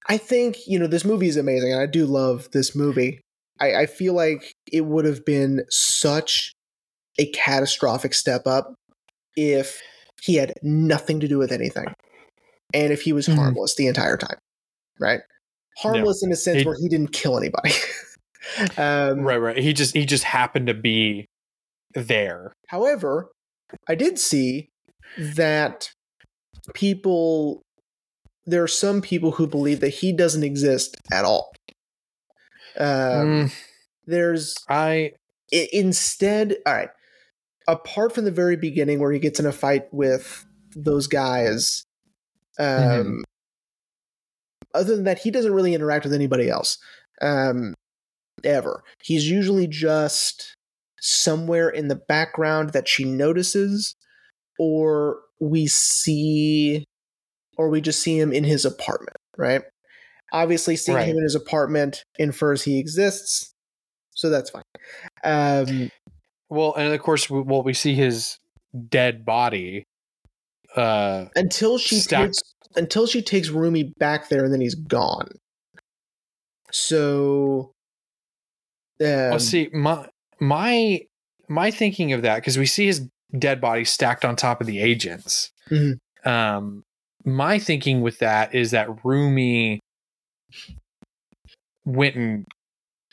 [0.07, 3.21] I think you know this movie is amazing, and I do love this movie.
[3.59, 6.53] I, I feel like it would have been such
[7.19, 8.73] a catastrophic step up
[9.35, 9.81] if
[10.21, 11.93] he had nothing to do with anything,
[12.73, 13.35] and if he was Mhm.
[13.35, 14.37] harmless the entire time,
[14.99, 15.21] right?
[15.77, 17.71] Harmless in a sense He- where he didn't kill anybody.
[18.77, 19.57] um, right, right.
[19.57, 21.25] He just he just happened to be
[21.93, 22.53] there.
[22.67, 23.31] However,
[23.87, 24.69] I did see
[25.17, 25.89] that
[26.73, 27.61] people
[28.45, 31.51] there are some people who believe that he doesn't exist at all.
[32.77, 33.53] Um, Mm,
[34.05, 35.11] There's I
[35.53, 36.89] i- instead, all right.
[37.67, 40.45] Apart from the very beginning where he gets in a fight with
[40.75, 41.83] those guys,
[42.61, 43.23] um, Mhm.
[44.73, 46.77] other than that, he doesn't really interact with anybody else
[47.21, 47.73] um,
[48.43, 48.83] ever.
[49.03, 50.55] He's usually just
[50.99, 53.95] somewhere in the background that she notices,
[54.59, 56.85] or we see,
[57.57, 59.63] or we just see him in his apartment, right?
[60.31, 61.07] Obviously, seeing Right.
[61.07, 63.51] him in his apartment infers he exists,
[64.11, 64.63] so that's fine.
[65.23, 65.89] Um,
[66.49, 68.37] well, and of course, we, well, we see his
[68.89, 69.83] dead body.
[70.75, 72.39] Uh, until she takes
[72.75, 75.29] until she takes Rumi back there, and then he's gone.
[76.71, 77.73] So,
[79.01, 80.07] um, well, see my
[80.39, 81.01] my
[81.49, 83.07] my thinking of that because we see his
[83.37, 85.51] dead body stacked on top of the agents.
[85.69, 85.97] Mhm.
[86.25, 86.83] Um,
[87.25, 89.79] my thinking with that is that Rumi
[91.85, 92.45] went and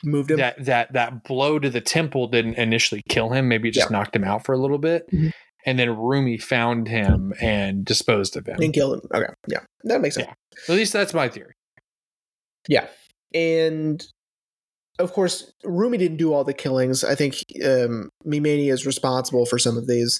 [0.03, 0.37] moved him.
[0.37, 3.47] that that that blow to the temple didn't initially kill him.
[3.49, 5.33] Maybe it just knocked him out for a little bit, Mhm.
[5.69, 8.57] And then Rumi found him and disposed of him.
[8.61, 9.09] and killed him.
[9.13, 10.27] Okay, yeah, that makes sense.
[10.67, 11.53] At least that's my theory.
[12.67, 12.87] Yeah,
[13.33, 14.05] and
[14.99, 17.03] of course, Rumi didn't do all the killings.
[17.03, 20.19] I think um, Mimani is responsible for some of these.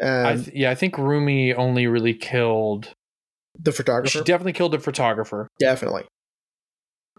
[0.00, 2.94] Um, I th- yeah, I think Rumi only really killed.
[3.58, 6.04] the photographer, She definitely killed the photographer, definitely.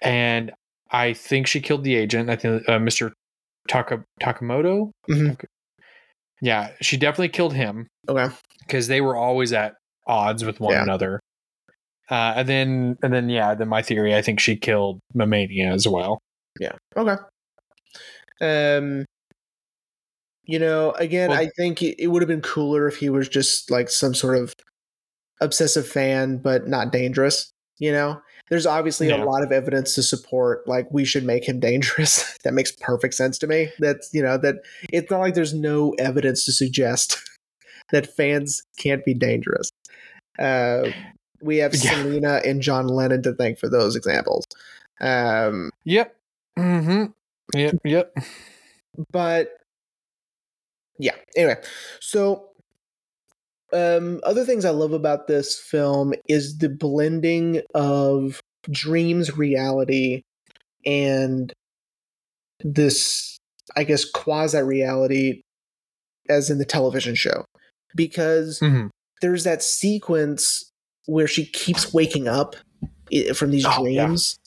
[0.02, 0.52] and
[0.92, 2.30] I think she killed the agent.
[2.30, 3.12] I think uh, Mr.
[3.68, 4.92] Taka, Takamoto.
[5.10, 5.42] Mhm.
[6.46, 9.74] Yeah, she definitely killed him Okay, because they were always at
[10.06, 10.84] odds with one Yeah.
[10.84, 11.20] another.
[12.12, 15.88] Uh, and then, and then, yeah, then my theory, I think she killed Mamania as
[15.88, 16.20] well.
[16.60, 17.16] yeah, okay.
[18.42, 19.06] Um,
[20.44, 23.28] you know, again, Well- I think it, it would have been cooler if he was
[23.28, 24.54] just like some sort of
[25.42, 27.50] obsessive fan, but not dangerous.
[27.80, 29.24] You know, there's obviously Yeah.
[29.24, 32.38] a lot of evidence to support like we should make him dangerous.
[32.44, 33.70] that makes perfect sense to me.
[33.80, 34.56] That's you know that
[34.92, 37.18] it's not like there's no evidence to suggest
[37.92, 39.70] that fans can't be dangerous.
[40.40, 40.90] Uh,
[41.42, 41.92] we have Yeah.
[42.02, 44.46] Selena and John Lennon to thank for those examples.
[45.02, 46.16] Um, Yep.
[46.58, 47.06] Mm-hmm.
[47.58, 47.76] Yep.
[47.84, 48.18] Yep.
[49.12, 49.50] but
[50.98, 51.58] yeah anyway
[52.00, 52.48] so
[53.76, 58.40] um other things i love about this film is the blending of
[58.72, 60.22] dreams reality
[60.86, 61.52] and
[62.64, 63.38] this
[63.76, 65.42] i guess quasi reality
[66.30, 67.46] as in the television show.
[67.96, 68.90] Because Mhm.
[69.22, 70.70] there's that sequence
[71.06, 72.56] where she keeps waking up
[73.34, 74.38] from these Oh, dreams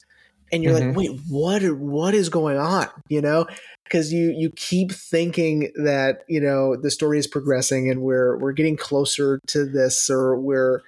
[0.52, 0.88] and you're Mhm.
[0.88, 2.88] like wait what what is going on?
[3.08, 3.46] You know?
[3.84, 8.52] Because you you keep thinking that you know the story is progressing and we're we're
[8.52, 10.80] getting closer to this or we're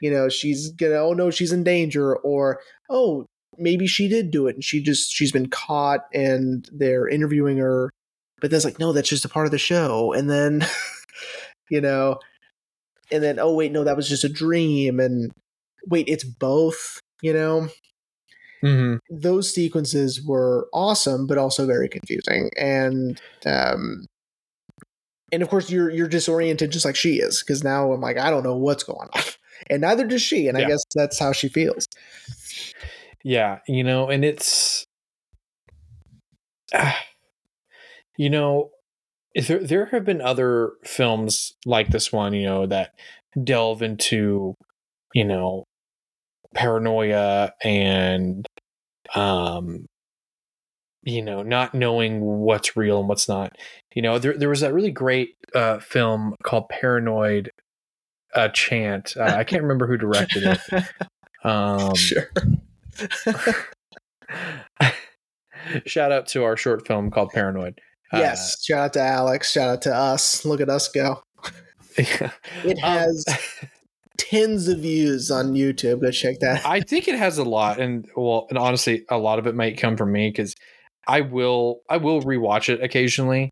[0.00, 3.26] you know she's gonna oh no she's in danger or oh
[3.58, 7.90] maybe she did do it and she just she's been caught and they're interviewing her.
[8.40, 10.12] But then it's like no that's just a part of the show.
[10.14, 10.64] And then
[11.70, 12.18] you know
[13.10, 14.98] and then oh wait no that was just a dream.
[14.98, 15.30] And
[15.86, 17.68] wait it's both you know
[18.62, 18.98] Mhm.
[19.10, 24.06] those sequences were awesome but also very confusing and um
[25.30, 28.30] and of course you're you're disoriented just like she is because now i'm like i
[28.30, 29.22] don't know what's going on.
[29.70, 31.86] And neither does she and i guess that's how she feels.
[33.24, 34.86] Yeah, you know, and it's,
[36.74, 36.96] ah,
[38.16, 38.70] you know,
[39.34, 42.92] there there have been other films like this one, you know, that
[43.42, 44.54] delve into,
[45.14, 45.64] you know,
[46.54, 48.46] paranoia and,
[49.14, 49.86] um,
[51.02, 53.56] you know, not knowing what's real and what's not.
[53.94, 57.50] You know, there there was that really great uh, film called Paranoid.
[58.34, 59.02] Uh, Cham.
[59.16, 60.84] Uh, I can't remember who directed it.
[61.44, 62.28] Um, sure
[65.86, 67.80] shout out to our short film called Paranoid.
[68.12, 69.52] Uh, yes, shout out to Alex.
[69.52, 70.44] Shout out to us.
[70.44, 71.22] Look at us go.
[71.98, 72.30] yeah.
[72.64, 73.24] It Um, has
[74.18, 76.00] tens of views on YouTube.
[76.02, 76.64] Go check that.
[76.66, 79.78] I think it has a lot, and well, and honestly, a lot of it might
[79.78, 80.54] come from me because
[81.06, 83.50] I will I will rewatch it occasionally,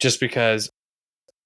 [0.00, 0.70] just because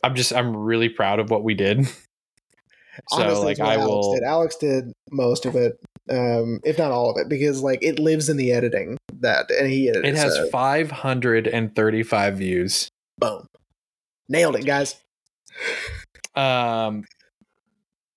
[0.03, 1.87] I'm just I'm really proud of what we did.
[3.09, 4.15] so Honestly, like I Alex will.
[4.15, 4.23] Did.
[4.25, 5.73] Alex did most of it,
[6.11, 9.69] um, if not all of it, because like it lives in the editing that, and
[9.69, 12.89] he edited It has so 535 views.
[13.19, 13.47] boom,
[14.29, 14.97] nailed it, guys.
[16.35, 17.05] Um,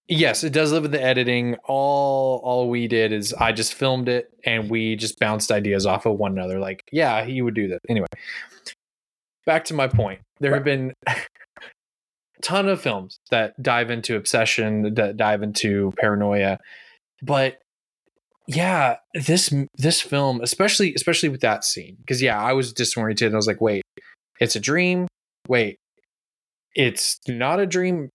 [0.07, 1.55] yes, it does live in the editing.
[1.65, 6.05] All all we did is I just filmed it and we just bounced ideas off
[6.05, 6.59] of one another.
[6.59, 8.07] Like, yeah, he would do that anyway.
[9.45, 10.21] Back to my point.
[10.39, 11.15] There have been a
[12.41, 16.59] ton of films that dive into obsession, that dive into paranoia,
[17.21, 17.59] but
[18.47, 23.35] yeah, this this film, especially especially with that scene, because yeah, I was disoriented and
[23.35, 23.83] I was like, wait,
[24.39, 25.07] it's a dream.
[25.49, 25.77] Wait,
[26.75, 28.09] it's not a dream,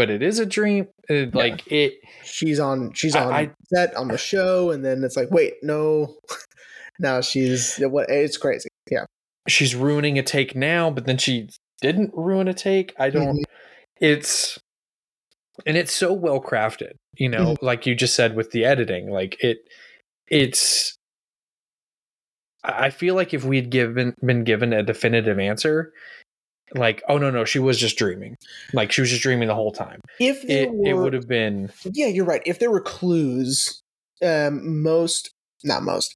[0.00, 0.88] but it is a dream.
[1.10, 2.94] It, Like it, She's on.
[2.94, 6.16] She's on I- set on the show, and then it's like, wait, no.
[6.98, 8.08] now she's what?
[8.08, 8.70] It's crazy.
[8.90, 9.04] Yeah.
[9.46, 11.50] she's ruining a take now, but then she
[11.82, 12.94] didn't ruin a take.
[12.98, 13.36] I don't.
[13.36, 13.42] Mhm.
[14.00, 14.58] It's
[15.66, 16.92] and it's so well crafted.
[17.18, 19.58] You know, like you just said with the editing, like it,
[20.28, 20.96] it's.
[22.64, 25.92] I I feel like if we'd given been given a definitive answer,
[26.74, 28.36] like oh no no she was just dreaming,
[28.72, 30.00] like she was just dreaming the whole time.
[30.18, 32.42] If there It it would have been yeah, you're right.
[32.46, 33.82] If there were clues,
[34.22, 35.30] um, most,
[35.64, 36.14] not most,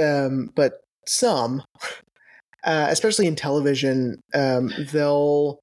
[0.00, 1.62] um, but some,
[2.64, 5.60] uh, especially in television, um, they'll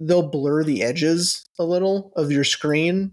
[0.00, 3.12] they'll blur the edges a little of your screen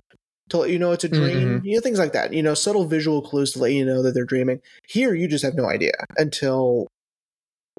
[0.49, 1.61] to let you know it's a dream.
[1.63, 2.33] You know things like that.
[2.33, 4.61] You know, subtle visual clues to let you know that they're dreaming.
[4.87, 6.87] Here, you just have no idea until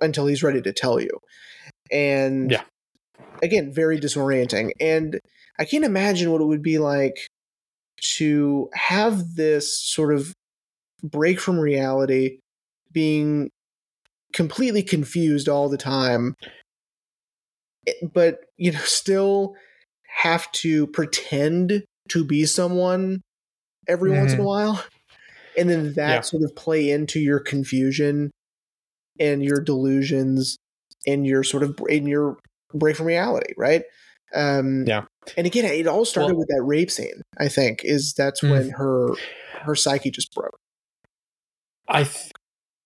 [0.01, 1.21] until he's ready to tell you,
[1.91, 2.65] and Yeah.
[3.43, 4.73] again, very disorienting.
[4.81, 5.21] And
[5.59, 7.29] I can't imagine what it would be like
[8.17, 10.35] to have this sort of
[11.03, 12.39] break from reality,
[12.93, 13.51] being
[14.33, 16.35] completely confused all the time,
[18.13, 19.55] but you know, still
[20.07, 23.21] have to pretend to be someone
[23.89, 24.47] every once in a Mhm.
[24.47, 24.85] while,
[25.59, 26.25] and then that Yeah.
[26.27, 28.31] sort of play into your confusion
[29.21, 30.57] and your delusions
[31.07, 32.37] and your sort of in your
[32.73, 33.83] break from reality, right?
[34.35, 35.05] Um, Yeah.
[35.37, 37.23] And again, it all started Well- with that rape scene.
[37.39, 38.51] I think is that's Mm.
[38.51, 39.09] when her
[39.63, 40.59] her psyche just broke.
[41.89, 42.33] I th-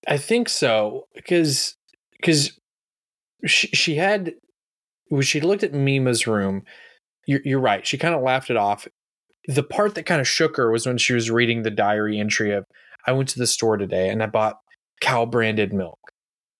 [0.07, 1.77] I think so because
[2.13, 2.59] because
[3.47, 4.35] she she had
[5.09, 6.63] when she looked at Mima's room.
[7.27, 7.87] You're, you're right.
[7.87, 8.89] She kind of laughed it off.
[9.47, 12.53] The part that kind of shook her was when she was reading the diary entry
[12.53, 12.65] of
[13.07, 14.57] I went to the store today and I bought
[15.03, 15.99] cow branded milk.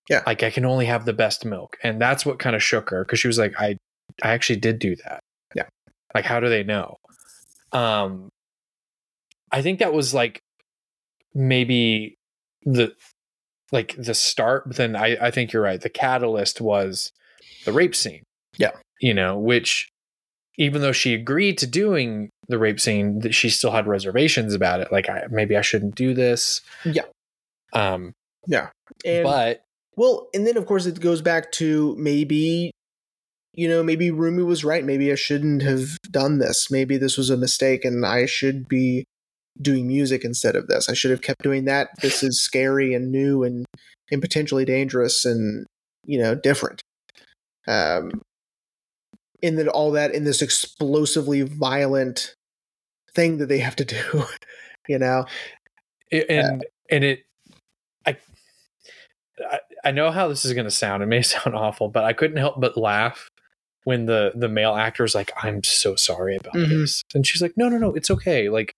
[0.09, 0.23] Yeah.
[0.27, 3.05] like I can only have the best milk, and that's what kind of shook her
[3.05, 3.77] because she was like, I
[4.23, 5.21] I actually did do that.
[5.55, 5.69] Yeah.
[6.15, 6.97] like how do they know?
[7.73, 8.31] Um,
[9.53, 10.41] I think that was like
[11.35, 12.17] maybe
[12.65, 12.93] the
[13.71, 17.13] like the start but then I, I think you're right the catalyst was
[17.65, 18.23] the rape scene
[18.57, 18.71] Yeah.
[19.01, 19.91] you know which
[20.57, 24.81] even though she agreed to doing the rape scene that she still had reservations about
[24.81, 27.03] it like I, maybe i shouldn't do this Yeah.
[27.75, 28.13] um
[29.05, 29.63] And but
[29.99, 32.71] well, and then of course it goes back to maybe
[33.59, 34.85] you know, maybe Rumi was right.
[34.85, 36.71] Maybe I shouldn't have done this.
[36.71, 39.05] Maybe this was a mistake and I should be
[39.61, 40.89] doing music instead of this.
[40.89, 41.89] I should have kept doing that.
[42.01, 43.67] This is scary and new and
[44.13, 45.67] and potentially dangerous and
[46.07, 46.83] you know, different.
[47.67, 48.23] Um
[49.43, 52.35] and then all that in this explosively violent
[53.13, 54.25] thing that they have to do,
[54.87, 55.27] you know.
[56.13, 57.25] and and it
[58.07, 58.17] I,
[59.41, 62.13] I i know how this is going to sound it may sound awful but i
[62.13, 63.29] couldn't help but laugh
[63.85, 66.69] when the the male actor is like i'm so sorry about Mhm.
[66.69, 68.75] this and she's like no no no it's okay like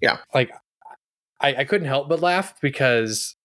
[0.00, 0.18] Yeah.
[0.34, 0.50] like
[1.40, 3.36] i i couldn't help but laugh because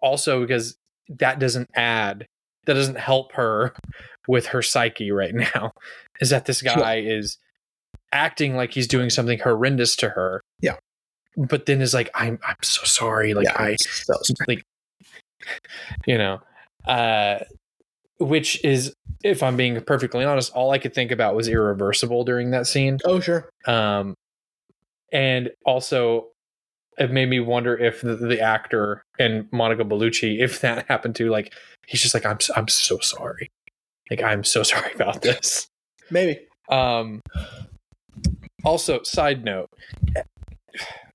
[0.00, 0.76] also because
[1.08, 2.26] that doesn't add
[2.66, 3.74] that doesn't help her
[4.28, 5.72] with her psyche right now
[6.20, 6.74] is that this Sure.
[6.74, 7.38] guy is
[8.12, 10.76] acting like he's doing something horrendous to her Yeah.
[11.36, 14.14] but then is like i'm i'm so sorry like yeah, i so
[14.48, 14.64] like
[16.06, 16.40] you know
[16.86, 17.38] uh
[18.18, 22.50] which is if i'm being perfectly honest all i could think about was irreversible during
[22.50, 23.48] that scene Oh sure.
[23.66, 24.14] um
[25.12, 26.28] and also
[26.98, 31.30] it made me wonder if the, the actor and monica bellucci if that happened to
[31.30, 31.52] like
[31.86, 33.48] he's just like i'm i'm so sorry
[34.10, 35.66] like i'm so sorry about this
[36.10, 36.40] Maybe.
[36.68, 37.20] um
[38.64, 39.68] also side note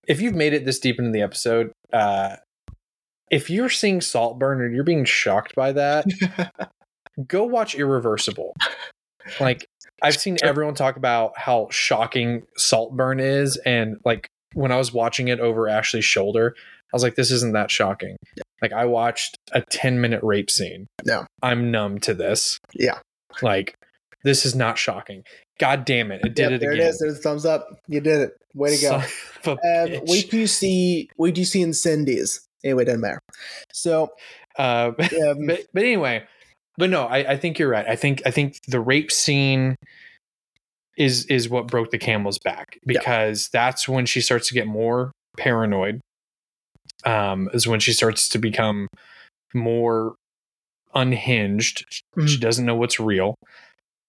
[0.08, 2.36] if you've made it this deep into the episode uh
[3.32, 6.06] if you're seeing Saltburn and you're being shocked by that,
[7.28, 8.56] go watch Irreversible.
[9.40, 9.68] Like
[10.02, 15.28] I've seen everyone talk about how shocking Saltburn is, and like when I was watching
[15.28, 18.18] it over Ashley's shoulder, I was like, "This isn't that shocking."
[18.62, 20.88] Like I watched a ten minute rape scene.
[21.06, 21.26] No.
[21.44, 22.58] I'm numb to this.
[22.74, 23.00] Yeah.
[23.42, 23.76] Like
[24.24, 25.24] this is not shocking.
[25.60, 26.22] God damn it!
[26.26, 26.86] It did Yep, it there again.
[26.88, 27.00] it is.
[27.00, 27.68] There's a thumbs up.
[27.88, 28.32] You did it.
[28.56, 28.90] Way to go.
[28.90, 29.04] Son
[29.54, 31.10] of a Um, till you see.
[31.18, 32.40] Wait do you see Incendies.
[32.64, 33.20] Anyway, doesn't matter.
[33.72, 34.10] So,
[34.58, 36.24] Uh, um, but but anyway,
[36.78, 37.86] but no, I, I think you're right.
[37.88, 39.76] I think I think the rape scene
[40.98, 45.12] is is what broke the camel's back because that's when she starts to get more
[45.38, 46.02] paranoid.
[47.06, 48.88] Um, is when she starts to become
[49.54, 50.16] more
[50.94, 51.86] unhinged.
[51.90, 52.40] She Mhm.
[52.42, 53.36] doesn't know what's real.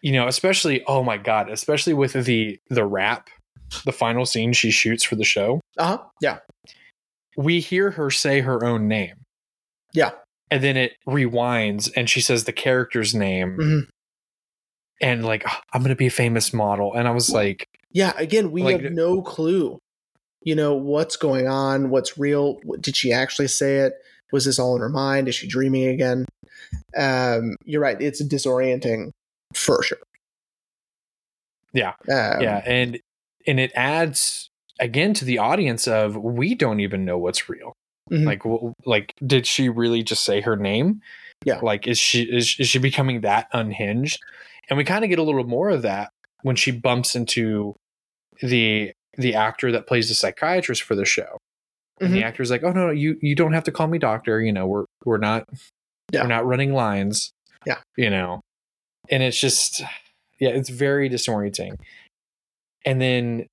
[0.03, 3.29] You know, especially oh my god, especially with the the rap,
[3.85, 5.61] the final scene she shoots for the show.
[5.79, 5.99] uh huh.
[6.21, 6.39] Yeah.
[7.41, 9.17] We hear her say her own name.
[9.93, 10.11] Yeah.
[10.53, 13.89] and then it rewinds and she says the character's name Mhm.
[15.01, 18.13] and like "Oh, i'm gonna be a famous model and i was like Yeah.
[18.17, 19.79] Again, we Like- have no clue.
[20.43, 21.91] You know what's going on.
[21.91, 22.61] What's real?
[22.81, 23.95] Did she actually say it?
[24.33, 25.27] Was this all in her mind?
[25.29, 26.25] Is she dreaming again?
[26.97, 28.01] Um, you're right.
[28.01, 29.11] It's disorienting
[29.55, 29.99] for sure.
[31.73, 31.95] Yeah.
[32.09, 32.99] Um, yeah and
[33.47, 34.50] and it adds
[34.81, 37.73] again to the audience of we don't even know what's real
[38.11, 38.25] Mhm.
[38.25, 41.01] like w- like did she really just say her name
[41.45, 41.61] Yeah.
[41.63, 44.19] like is she is, is she becoming that unhinged
[44.69, 46.11] and we kind of get a little more of that
[46.43, 47.77] when she bumps into
[48.43, 51.37] the the actor that plays the psychiatrist for the show
[52.01, 52.25] and the Mhm.
[52.25, 54.41] actor's like, "Oh no, no, you you don't have to call me doctor.
[54.41, 55.45] You know, we're we're not
[56.13, 56.23] Yeah.
[56.23, 57.31] we're not running lines.
[57.67, 57.79] Yeah.
[57.97, 58.41] you know."
[59.11, 59.83] And it's just,
[60.39, 61.75] yeah, it's very disorienting.
[62.87, 63.47] And then,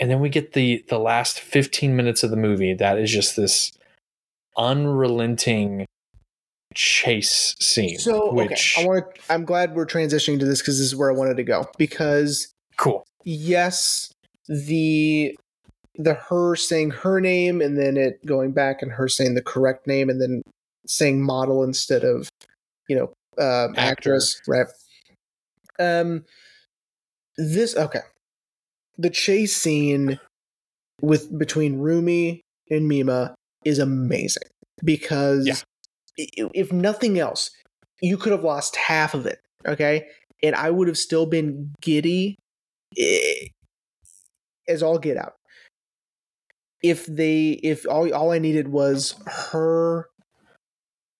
[0.00, 3.36] and then we get the the last fifteen minutes of the movie that is just
[3.36, 3.72] this
[4.56, 5.86] unrelenting
[6.74, 7.98] chase scene.
[7.98, 9.20] So which okay, I want to.
[9.32, 11.66] I'm glad we're transitioning to this because this is where I wanted to go.
[11.78, 13.04] Because cool.
[13.24, 14.12] yes,
[14.48, 15.36] the
[15.96, 19.86] the her saying her name and then it going back and her saying the correct
[19.86, 20.42] name and then
[20.86, 22.28] saying model instead of
[22.88, 23.12] you know
[23.42, 24.66] um, actress, right?
[25.78, 26.24] Um,
[27.36, 28.00] this okay.
[28.98, 30.20] The chase scene
[31.00, 33.34] with between Rumi and Mima
[33.64, 34.48] is amazing
[34.84, 35.56] because Yeah.
[36.54, 37.50] if nothing else,
[38.00, 40.08] you could have lost half of it, okay,
[40.42, 42.36] and I would have still been giddy
[44.68, 45.34] as all get out.
[46.82, 50.08] If they, if all all I needed was her,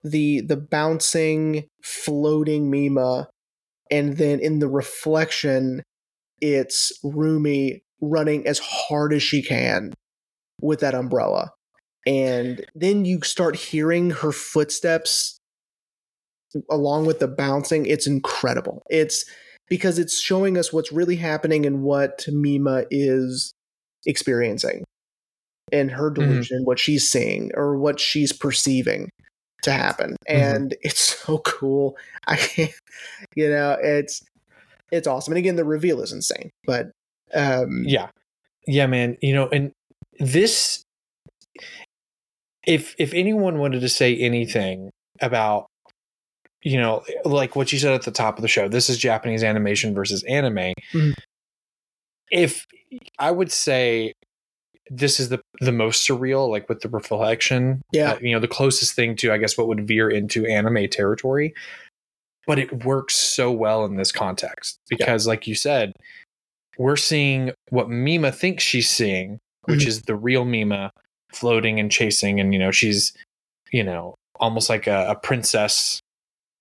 [0.03, 3.29] the the bouncing, floating Mima,
[3.91, 5.83] and then in the reflection,
[6.43, 9.95] it's Rumi running as hard as she can
[10.61, 11.53] with that umbrella.
[12.07, 15.39] And then you start hearing her footsteps
[16.69, 17.87] along with the bouncing.
[17.87, 18.83] It's incredible.
[18.91, 19.25] It's
[19.69, 23.55] because it's showing us what's really happening and what Mima is
[24.05, 24.85] experiencing
[25.71, 26.29] and her mm-hmm.
[26.29, 29.09] delusion, what she's seeing or what she's perceiving
[29.63, 30.17] to happen.
[30.29, 30.57] Mm-hmm.
[30.57, 31.97] And it's so cool.
[32.27, 32.73] I can't,
[33.37, 34.23] you know, it's
[34.93, 35.33] it's awesome.
[35.33, 36.51] And again, the reveal is insane.
[36.67, 36.91] But
[37.35, 38.11] um yeah
[38.67, 39.73] yeah man you know and
[40.21, 40.83] this
[42.67, 44.91] if if anyone wanted to say anything
[45.21, 45.67] about
[46.63, 49.43] you know like what you said at the top of the show this is japanese
[49.43, 51.15] animation versus anime Mhm.
[52.31, 52.67] if
[53.19, 54.13] i would say
[54.91, 58.13] this is the the most surreal like with the reflection Yeah.
[58.13, 61.55] uh, you know the closest thing to i guess what would veer into anime territory
[62.47, 65.93] but it works so well in this context because like you said
[66.79, 69.87] we're seeing what Mima thinks she's seeing, which Mhm.
[69.89, 70.91] is the real Mima
[71.33, 73.13] floating and chasing, and you know she's,
[73.71, 76.01] you know, almost like a, a princess,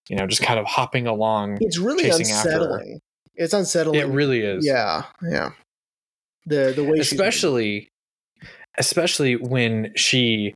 [0.10, 1.58] you know, just kind of hopping along.
[1.62, 3.00] it's really unsettling.
[3.36, 4.00] It's unsettling.
[4.02, 5.52] It really is, Yeah, yeah.
[6.46, 7.88] The the way especially,
[8.78, 10.54] especially when she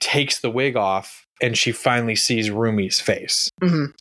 [0.00, 3.50] takes the wig off and she finally sees Rumi's face.
[3.62, 3.92] Mhm.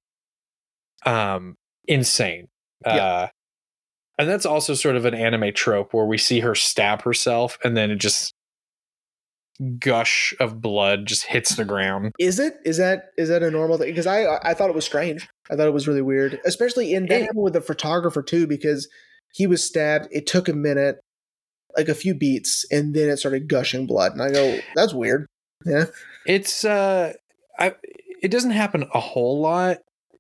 [1.05, 1.55] um
[1.87, 2.47] insane
[2.85, 2.95] Yeah.
[2.95, 3.27] uh
[4.19, 7.77] and that's also sort of an anime trope where we see her stab herself and
[7.77, 8.33] then it just
[9.79, 12.55] gush of blood just hits the ground Is it?
[12.63, 13.87] Is that is that a normal thing?
[13.89, 15.27] Because I I thought it was strange.
[15.49, 18.87] I thought it was really weird, especially in that It- with the photographer too, because
[19.33, 20.07] he was stabbed.
[20.11, 20.97] It took a minute,
[21.75, 24.11] like a few beats, and then it started gushing blood.
[24.13, 25.25] And I go, that's weird.
[25.65, 25.85] Yeah.
[26.27, 27.13] it's uh
[27.59, 27.73] i
[28.21, 29.77] it doesn't happen a whole lot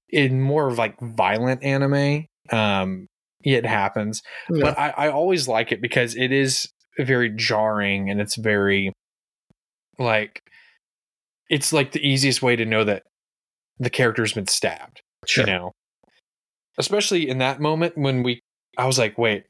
[0.09, 3.07] in more of like violent anime um
[3.43, 4.61] it happens Yeah.
[4.61, 6.69] but I, I always like it because it is
[6.99, 8.91] very jarring and it's very
[9.99, 10.41] like
[11.49, 13.03] it's like the easiest way to know that
[13.79, 15.01] the character's been stabbed.
[15.25, 15.45] Sure.
[15.45, 15.71] You know,
[16.77, 18.41] especially in that moment when we,
[18.77, 19.45] I was like, wait,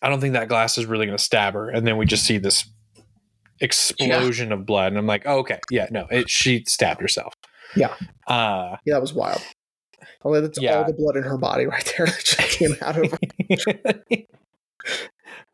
[0.00, 2.24] I don't think that glass is really going to stab her, and then we just
[2.24, 2.64] see this
[3.60, 7.34] explosion of blood, and I'm like, oh, okay, yeah, no, it, she stabbed herself.
[7.76, 7.94] Yeah.
[8.26, 9.42] Uh, Yeah, that was wild.
[10.22, 10.78] Although that's Yeah.
[10.78, 14.02] all the blood in her body right there that just came out of her.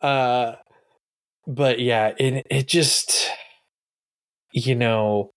[0.07, 0.57] uh
[1.47, 3.31] but yeah it it just
[4.53, 5.31] you know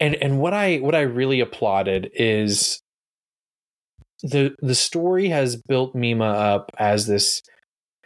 [0.00, 2.80] and and what i what i really applauded is
[4.22, 7.40] the the story has built mima up as this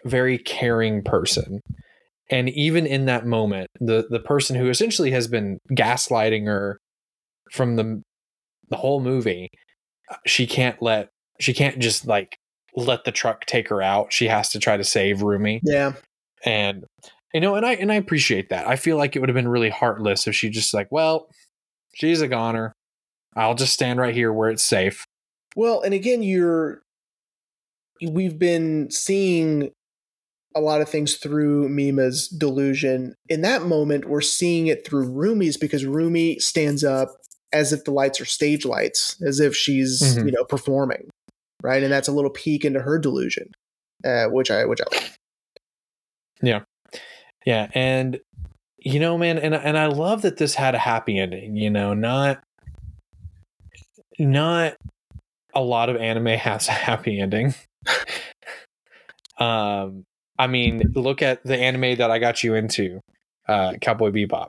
[0.05, 1.61] very caring person
[2.35, 6.79] and even in that moment the the person who essentially has been gaslighting her
[7.53, 8.03] from the
[8.71, 9.49] the whole movie
[10.11, 11.09] uh, she can't let
[11.41, 12.37] she can't just like
[12.77, 14.13] let the truck take her out.
[14.13, 15.61] She has to try to save rumi.
[15.63, 15.93] Yeah.
[16.45, 16.85] and
[17.33, 18.67] you know and i and i appreciate that.
[18.67, 21.29] I feel like it would have been really heartless if she just like well
[21.95, 22.73] she's a goner.
[23.37, 25.05] I'll just stand right here where it's safe.
[25.57, 26.83] Well, and again, you're
[28.09, 29.71] we've been seeing
[30.55, 33.15] a lot of things through Mima's delusion.
[33.29, 37.17] In that moment, we're seeing it through Rumi's because Rumi stands up
[37.53, 40.27] as if the lights are stage lights, as if she's Mhm.
[40.27, 41.09] you know performing,
[41.63, 41.83] right?
[41.83, 43.51] And that's a little peek into her delusion,
[44.05, 45.19] uh, which I which I like.
[46.43, 46.63] Yeah,
[47.47, 48.21] yeah and
[48.79, 51.95] you know man and and i love that this had a happy ending you know
[51.95, 52.43] not
[54.19, 54.75] not
[55.55, 57.55] a lot of anime has a happy ending
[59.39, 60.05] um
[60.39, 63.01] i mean look at the anime that i got you into
[63.49, 64.49] uh cowboy bebop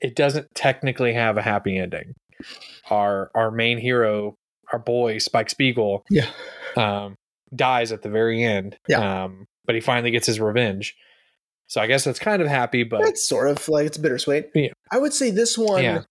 [0.00, 2.14] it doesn't technically have a happy ending
[2.90, 4.34] our our main hero
[4.72, 6.28] our boy spike spiegel Yeah.
[6.76, 7.14] um
[7.54, 10.94] dies at the very end um but he finally gets his revenge
[11.68, 14.50] so i guess that's kind of happy but It's sort of like it's bittersweet.
[14.54, 14.72] Yeah.
[14.90, 15.82] I would say this one.
[15.82, 16.02] Yeah.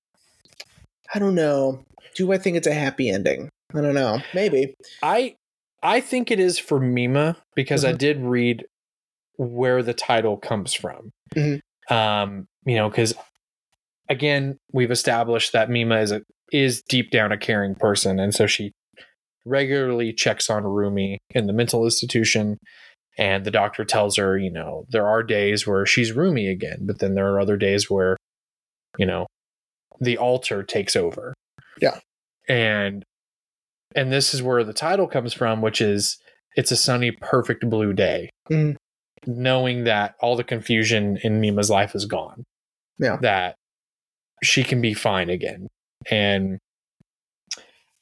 [1.13, 1.83] I don't know.
[2.15, 3.49] Do I think it's a happy ending?
[3.73, 4.19] I don't know.
[4.33, 4.73] Maybe.
[5.03, 5.35] I
[5.83, 7.97] I think it is for Mima because I Mhm.
[7.99, 8.65] did read
[9.37, 11.11] where the title comes from.
[11.35, 11.59] Mhm.
[11.89, 13.13] Um, you know, because
[14.09, 16.21] again, we've established that Mima is a
[16.51, 18.71] is deep down a caring person, and so she
[19.45, 22.57] regularly checks on Rumi in the mental institution.
[23.17, 26.97] And the doctor tells her, you know, there are days where she's Rumi again, but
[26.99, 28.17] then there are other days where,
[28.97, 29.27] you know,
[29.99, 31.33] the alter takes over.
[31.79, 31.99] Yeah.
[32.49, 33.03] And
[33.95, 36.17] and this is where the title comes from, which is
[36.55, 38.29] it's a sunny, perfect blue day.
[38.49, 38.75] Mhm.
[39.25, 42.43] Knowing that all the confusion in Mima's life is gone.
[42.99, 43.17] Yeah.
[43.21, 43.55] That
[44.43, 45.67] she can be fine again.
[46.09, 46.59] And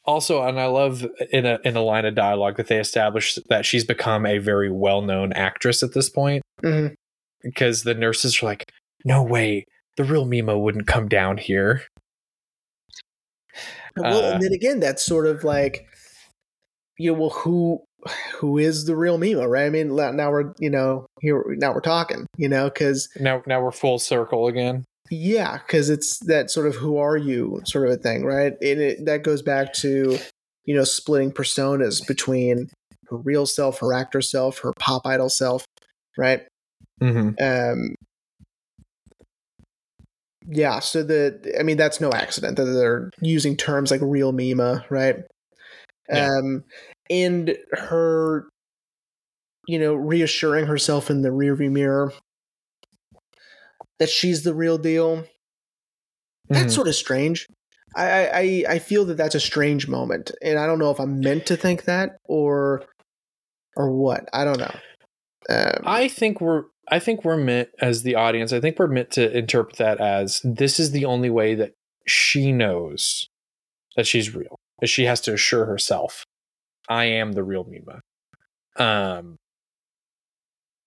[0.05, 3.65] also, and I love in a in a line of dialogue that they established that
[3.65, 6.95] she's become a very well known actress at this point Mhm.
[7.43, 8.71] because the nurses are like,
[9.05, 9.65] "No way,
[9.97, 11.83] the real Mima wouldn't come down here."
[13.95, 15.85] well, Uh, and then again, that's sort of like,
[16.97, 17.83] you know, well, who
[18.35, 19.65] who is the real Mima, right?
[19.65, 23.61] I mean, now we're you know here now we're talking, you know, because Now, now
[23.61, 24.85] we're full circle again.
[25.09, 28.53] yeah, because it's that sort of who are you sort of a thing, right?
[28.61, 30.17] And it, that goes back to
[30.65, 32.69] you know splitting personas between
[33.09, 35.65] her real self, her actor self, her pop idol self,
[36.17, 36.41] right?
[37.01, 37.29] Mm-hmm.
[37.43, 37.95] um
[40.47, 44.85] yeah so the i mean that's no accident that they're using terms like real mima
[44.89, 45.17] right
[46.11, 46.29] Yeah.
[46.37, 46.63] um
[47.11, 48.47] and her
[49.67, 52.11] you know reassuring herself in the rearview mirror
[53.99, 55.25] that she's the real deal.
[56.49, 57.45] That's sort of strange.
[57.95, 60.99] I, I I- I feel that that's a strange moment and i don't know if
[60.99, 62.83] i'm meant to think that or
[63.77, 64.27] or what.
[64.33, 64.75] I don't know.
[65.49, 69.11] Um, I think we're I think we're meant as the audience, I think we're meant
[69.11, 71.71] to interpret that as this is the only way that
[72.07, 73.27] she knows
[73.95, 74.55] that she's real.
[74.81, 76.25] That she has to assure herself,
[76.89, 78.01] I am the real Mima.
[78.77, 79.37] Um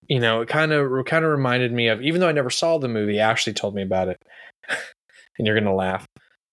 [0.09, 2.79] you know, it kind of kind of reminded me of even though I never saw
[2.79, 4.19] the movie, Ashley told me about it.
[4.69, 6.07] and you're going to laugh.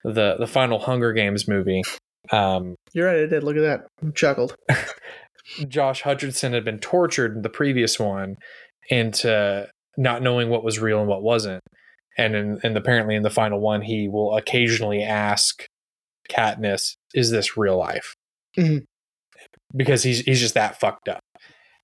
[0.04, 1.84] The the final Hunger Games movie.
[2.32, 4.56] Um you're right i did look at that I chuckled
[5.68, 8.36] Josh Hutcherson had been tortured in the previous one
[8.90, 9.68] into
[9.98, 11.62] not knowing what was real and what wasn't.
[12.18, 15.66] And in, and apparently in the final one, he will occasionally ask
[16.30, 18.16] Katniss, "Is this real life?"
[18.58, 18.84] Mhm.
[19.76, 21.22] Because he's he's just that fucked up.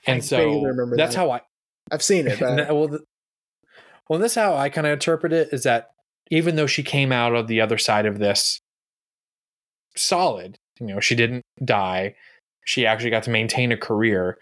[0.05, 0.63] And I so
[0.95, 1.19] that's that.
[1.19, 1.41] how I
[1.91, 3.01] I've seen it, but well, th-
[4.09, 5.89] well, this how I kind of interpret it is that
[6.29, 8.59] even though she came out of the other side of this
[9.95, 12.15] solid, you know, she didn't die,
[12.65, 14.37] she actually got to maintain a career.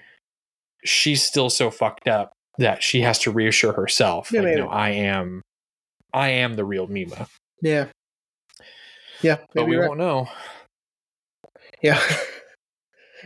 [0.83, 4.61] She's still so fucked up that she has to reassure herself, Yeah, like, maybe.
[4.61, 5.41] no, I am,
[6.13, 7.27] I am the real Mima.
[7.61, 7.87] Yeah.
[9.21, 9.37] Yeah.
[9.53, 9.87] But we right.
[9.87, 10.27] won't know.
[11.81, 12.01] Yeah.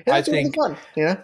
[0.08, 0.78] yeah I that's really think- fun.
[0.96, 1.18] Yeah.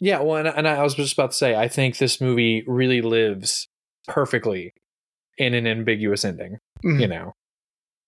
[0.00, 3.02] Yeah, well, and, and I was just about to say, I think this movie really
[3.02, 3.66] lives
[4.06, 4.72] perfectly
[5.36, 6.58] in an ambiguous ending.
[6.84, 7.00] Mhm.
[7.00, 7.32] You know,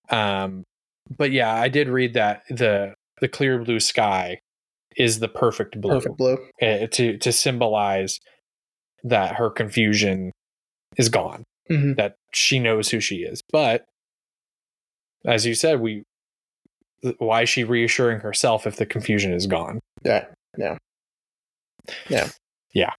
[0.09, 0.63] um,
[1.17, 4.39] but yeah, I did read that the the clear blue sky
[4.97, 6.37] is the perfect blue Perfect blue.
[6.61, 8.19] uh, to to symbolize
[9.03, 10.31] that her confusion
[10.97, 11.95] is gone, Mhm.
[11.97, 13.41] that she knows who she is.
[13.51, 13.85] But
[15.25, 16.03] as you said, we
[17.17, 19.79] why is she reassuring herself if the confusion is gone?
[20.03, 20.25] Yeah.
[20.57, 20.77] Yeah.
[22.09, 22.29] Yeah.
[22.73, 22.93] Yeah.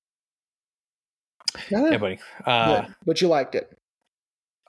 [1.71, 1.91] Yeah.
[1.91, 2.19] Yeah, buddy.
[2.47, 2.95] Uh, Good.
[3.05, 3.77] but you liked it.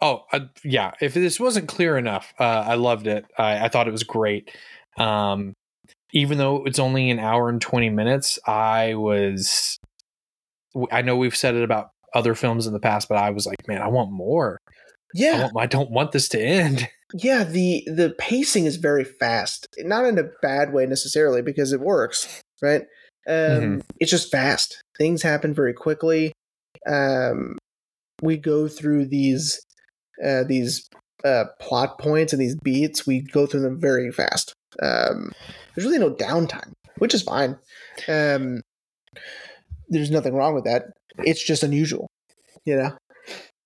[0.01, 0.91] Oh, uh, yeah.
[0.99, 3.25] If this wasn't clear enough, uh, I loved it.
[3.37, 4.51] I, I thought it was great.
[4.97, 5.53] Um,
[6.11, 9.79] even though it's only an hour and 20 minutes, I was.
[10.91, 13.67] I know we've said it about other films in the past, but I was like,
[13.67, 14.59] man, I want more.
[15.15, 15.41] I, Yeah.
[15.43, 16.89] want, I don't want this to end.
[17.15, 19.67] Yeah, the the pacing is very fast.
[19.77, 22.81] Not in a bad way necessarily because it works, right?
[23.27, 23.81] Um Mhm.
[23.99, 24.81] it's just fast.
[24.97, 26.33] Things happen very quickly.
[26.87, 27.59] Um
[28.23, 29.61] we go through these
[30.25, 30.89] uh these
[31.23, 34.53] uh plot points and these beats, we go through them very fast.
[34.81, 35.31] Um
[35.75, 37.59] there's really no downtime, which is fine.
[38.07, 38.61] Um
[39.87, 40.85] there's nothing wrong with that.
[41.19, 42.07] It's just unusual,
[42.65, 42.97] you know.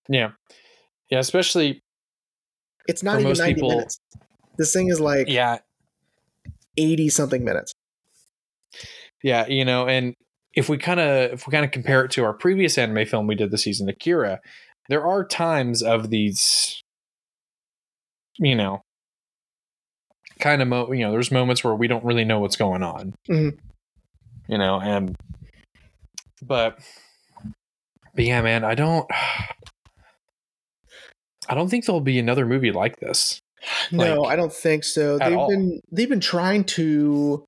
[0.10, 0.32] Yeah.
[1.10, 1.20] Yeah.
[1.20, 1.82] Especially,
[2.88, 4.00] It's not even most 90 people- minutes.
[4.58, 5.60] This thing is like yeah.
[6.78, 7.74] 80 something minutes.
[9.24, 9.46] Yeah.
[9.48, 10.16] You know, and
[10.54, 13.28] if we kind of if we kind of compare it to our previous anime film
[13.28, 14.40] we did this season, Akira,
[14.90, 16.82] there are times of these,
[18.40, 18.82] you know,
[20.40, 23.14] kind of mo- you know, there's moments where we don't really know what's going on,
[23.30, 23.58] Mhm.
[24.48, 25.16] you know, and
[26.42, 26.80] but
[28.16, 29.08] but yeah, man, I don't.
[31.48, 33.40] I don't think there'll be another movie like this.
[33.92, 35.18] No, Like, I don't think so.
[35.18, 35.50] They've all.
[35.50, 37.44] been they've been trying to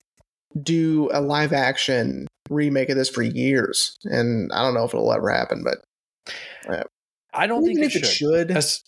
[0.62, 5.14] do a live action remake of this for years, and I don't know if it'll
[5.14, 5.64] ever happen.
[5.64, 6.34] But
[6.68, 6.84] uh,
[7.34, 8.06] I don't think it it should.
[8.08, 8.84] should, As-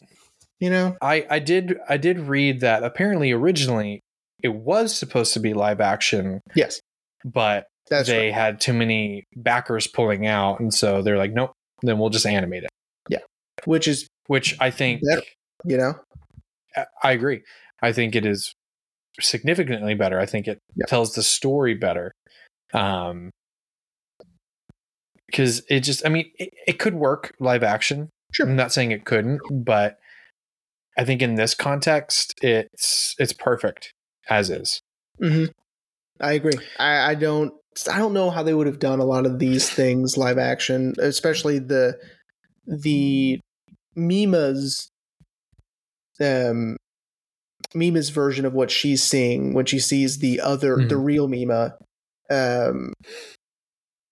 [0.59, 3.99] you know, I I did I did read that apparently originally
[4.43, 6.79] it was supposed to be live action, yes,
[7.23, 8.33] but that's they right.
[8.33, 11.51] had too many backers pulling out, and so they're like, nope,
[11.83, 12.69] then we'll just animate it.
[13.09, 13.19] Yeah,
[13.65, 15.21] which is Which I think Better.
[15.65, 15.95] you know,
[17.03, 17.41] I- agree.
[17.81, 18.53] I think it is
[19.19, 20.19] significantly better.
[20.19, 22.11] I think it tells the story better.
[22.73, 23.31] Um,
[25.27, 28.09] because it just, I mean, it, it could work live action.
[28.33, 28.47] Sure.
[28.47, 29.97] I'm not saying it couldn't, but
[30.97, 33.93] I think in this context, it's it's perfect
[34.29, 34.81] as is.
[35.19, 35.45] hmm
[36.19, 36.53] I agree.
[36.79, 37.53] I, I don't.
[37.91, 40.93] I don't know how they would have done a lot of these things live action,
[40.99, 41.97] especially the
[42.67, 43.39] the
[43.95, 44.89] Mima's
[46.19, 46.77] um
[47.73, 51.03] Mima's version of what she's seeing when she sees the other the Mhm.
[51.05, 51.77] real Mima.
[52.29, 52.93] Um,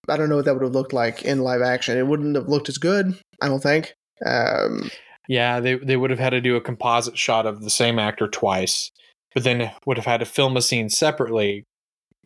[0.07, 1.97] I don't know what that would have looked like in live action.
[1.97, 3.17] It wouldn't have looked as good.
[3.41, 3.93] I don't think.
[4.25, 4.89] Um,
[5.27, 8.27] Yeah, they they would have had to do a composite shot of the same actor
[8.27, 8.91] twice,
[9.33, 11.63] but then would have had to film a scene separately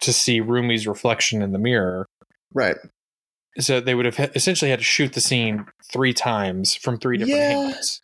[0.01, 2.05] to see Rumi's reflection in the mirror.
[2.53, 2.77] right.
[3.59, 7.37] So they would have essentially had to shoot the scene three times from three different
[7.37, 7.49] Yeah.
[7.49, 8.01] angles.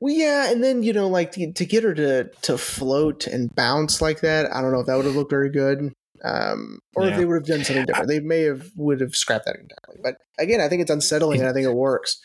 [0.00, 3.54] Well, yeah, and then you know, like to, to get her to to float and
[3.54, 4.52] bounce like that.
[4.54, 5.92] I don't know if that would have looked very good,
[6.22, 8.08] um, or if they would have done something different.
[8.08, 10.00] They may have would have scrapped that entirely.
[10.02, 12.20] But again, I think it's unsettling, and I think it works.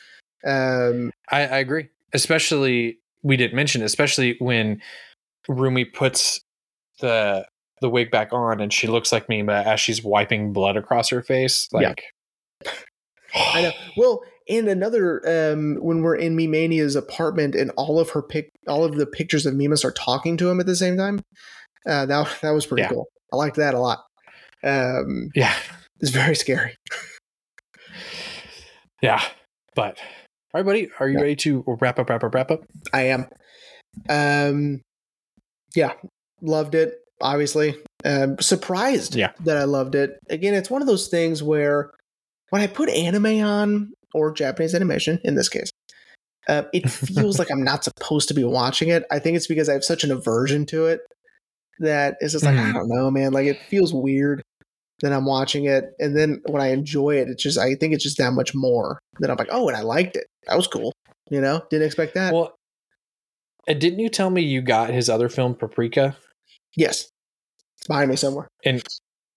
[0.45, 1.87] Um, I, I agree.
[2.13, 4.81] Especially we didn't mention, especially when
[5.47, 6.41] Rumi puts
[6.99, 7.45] the
[7.79, 11.21] the wig back on and she looks like Mima as she's wiping blood across her
[11.21, 11.67] face.
[11.73, 11.89] Yeah.
[11.89, 12.03] Like
[13.35, 13.71] I know.
[13.95, 15.21] Well, and another
[15.53, 19.45] um, when we're in Mimania's apartment, and all of her pic, all of the pictures
[19.45, 21.21] of Mima start talking to him at the same time.
[21.87, 22.89] Uh, that that was pretty Yeah.
[22.89, 23.07] cool.
[23.31, 24.03] I liked that a lot.
[24.63, 25.53] Um, Yeah.
[25.99, 26.75] it's very scary.
[29.01, 29.21] Yeah.
[29.75, 29.97] But
[30.53, 31.21] all right, buddy, are you Yeah.
[31.21, 32.63] ready to wrap up, wrap up, wrap up?
[32.93, 33.27] I am.
[34.09, 34.81] Um,
[35.75, 35.93] yeah,
[36.41, 36.95] loved it.
[37.21, 39.31] Obviously, um, surprised Yeah.
[39.43, 40.17] that I loved it.
[40.29, 41.91] Again, it's one of those things where
[42.51, 45.71] when I put anime on or Japanese animation, in this case,
[46.47, 49.03] uh, it feels like I'm not supposed to be watching it.
[49.09, 51.01] I think it's because I have such an aversion to it
[51.79, 52.73] that it's just like I Mhm.
[52.73, 53.31] don't know, man.
[53.33, 54.43] Like it feels weird
[55.01, 58.03] that I'm watching it, and then when I enjoy it, it's just I think it's
[58.03, 58.99] just that much more.
[59.19, 60.27] That I'm like, oh, and I liked it.
[60.47, 60.93] That was cool.
[61.29, 62.33] You know, didn't expect that.
[62.33, 62.53] Well,
[63.67, 66.17] didn't you tell me you got his other film, Paprika?
[66.75, 67.09] Yes,
[67.77, 68.47] it's behind me somewhere.
[68.65, 68.83] And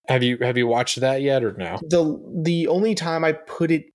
[0.09, 1.79] have you have you watched that yet or no?
[1.83, 3.87] the The only time I put it,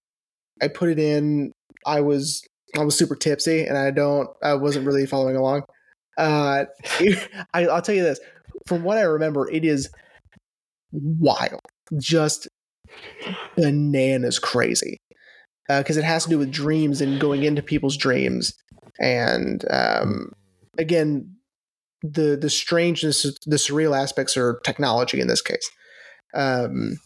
[0.62, 1.52] I put it in.
[1.86, 2.44] I was
[2.78, 5.64] I was super tipsy and I don't I wasn't really following along.
[6.18, 6.66] Uh,
[7.54, 8.20] I, I'll tell you this:
[8.68, 9.90] from what I remember, it is
[10.92, 11.62] wild,
[11.98, 12.48] just
[13.56, 14.98] bananas crazy,
[15.68, 18.54] because uh, it has to do with dreams and going into people's dreams,
[19.00, 20.32] and um,
[20.80, 21.36] again,
[22.02, 25.70] the the strangeness, the surreal aspects are technology in this case.
[26.34, 27.00] Um,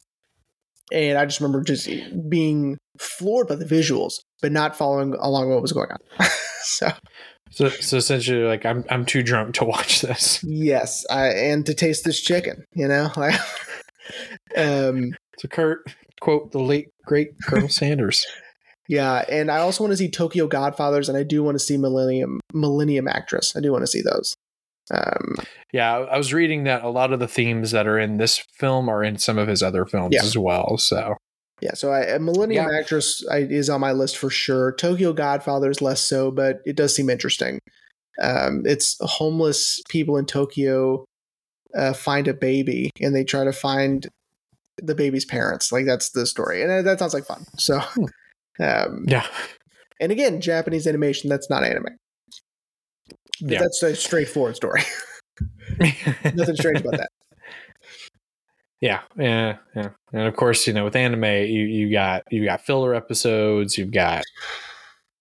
[0.92, 1.90] and I just remember just
[2.30, 6.28] being floored by the visuals, but not following along what was going on.
[6.62, 6.90] so,
[7.50, 10.44] so, so essentially, like I'm, I'm too drunk to watch this.
[10.44, 13.10] Yes, I, and to taste this chicken, you know.
[14.58, 15.80] um, to Kurt
[16.22, 18.26] quote the late great Colonel Sanders.
[18.90, 21.78] Yeah, and I also want to see Tokyo Godfathers, and I do want to see
[21.78, 23.56] Millennium Millennium Actress.
[23.56, 24.36] I do want to see those.
[24.92, 25.36] Um,
[25.72, 28.90] yeah, I was reading that a lot of the themes that are in this film
[28.90, 30.24] are in some of his other films yeah.
[30.24, 30.78] as well.
[30.78, 31.16] So
[31.62, 32.78] yeah, so I, Millennium yeah.
[32.78, 34.74] Actress I, is on my list for sure.
[34.74, 37.60] Tokyo Godfather is less so, but it does seem interesting.
[38.22, 41.06] Um, it's homeless people in Tokyo
[41.74, 44.08] uh, find a baby and they try to find
[44.78, 45.72] the baby's parents.
[45.72, 47.46] Like that's the story, and that sounds like fun.
[47.58, 48.06] So, hmm.
[48.64, 49.26] um, yeah.
[50.00, 51.98] And again, Japanese animation that's not anime.
[53.40, 53.60] Yeah.
[53.60, 54.82] That's a straightforward story.
[55.80, 57.10] Nothing strange about that.
[58.84, 59.90] Yeah, yeah, yeah.
[60.12, 63.92] And of course, you know, with anime, you you got you got filler episodes, you've
[63.92, 64.24] got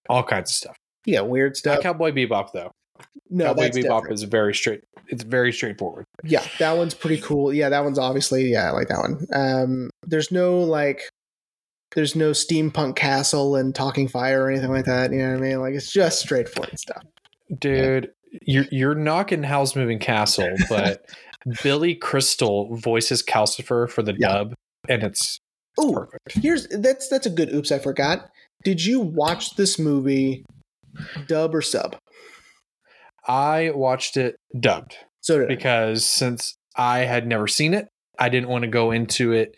[0.08, 0.76] all kinds of stuff.
[1.06, 1.76] Yeah, weird stuff.
[1.76, 2.72] Not Cowboy Bebop though.
[3.30, 4.12] No, Cowboy Bebop different.
[4.12, 4.82] is very straight.
[5.06, 6.06] It's very straightforward.
[6.24, 7.52] Yeah, that one's pretty cool.
[7.52, 9.26] Yeah, that one's obviously yeah, I like that one.
[9.32, 11.02] Um, there's no like,
[11.94, 15.12] there's no steampunk castle and talking fire or anything like that.
[15.12, 15.60] You know what I mean?
[15.60, 17.04] Like it's just straightforward stuff.
[17.58, 18.38] Dude, yeah.
[18.42, 21.04] you're you're knocking Howl's Moving Castle, but
[21.62, 24.28] Billy Crystal voices Calcifer for the yeah.
[24.28, 24.54] dub,
[24.88, 25.38] and it's
[25.78, 26.38] oh perfect.
[26.42, 27.52] Here's that's that's a good.
[27.52, 28.30] Oops, I forgot.
[28.64, 30.44] Did you watch this movie,
[31.26, 31.96] dub or sub?
[33.26, 34.96] I watched it dubbed.
[35.20, 36.06] So did because I.
[36.06, 37.88] since I had never seen it,
[38.18, 39.56] I didn't want to go into it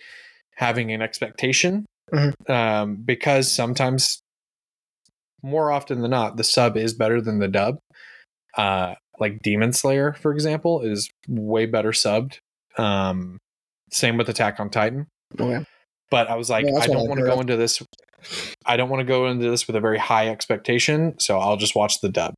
[0.57, 1.87] having an expectation.
[2.13, 2.53] Mm-hmm.
[2.53, 4.21] Um, because sometimes,
[5.45, 7.79] more often than not, the sub is better than the dub.
[8.57, 12.39] Uh, like Demon Slayer, for example, is way better subbed.
[12.79, 13.39] Um,
[13.91, 15.07] same with Attack on Titan.
[15.39, 15.65] Okay.
[16.11, 17.83] But I was like, yeah, I don't want to go into this.
[18.65, 21.77] I don't want to go into this with a very high expectation, so I'll just
[21.77, 22.35] watch the dub.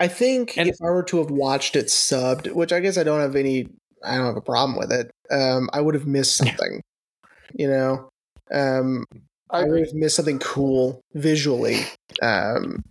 [0.00, 3.02] I think and if I were to have watched it subbed, which I guess I
[3.02, 3.66] don't have any,
[4.04, 5.10] I don't have a problem with it.
[5.30, 6.80] Um, I would have missed something.
[7.54, 8.08] you know,
[8.52, 9.04] um,
[9.50, 11.80] I, I would have missed something cool visually.
[12.22, 12.82] Um,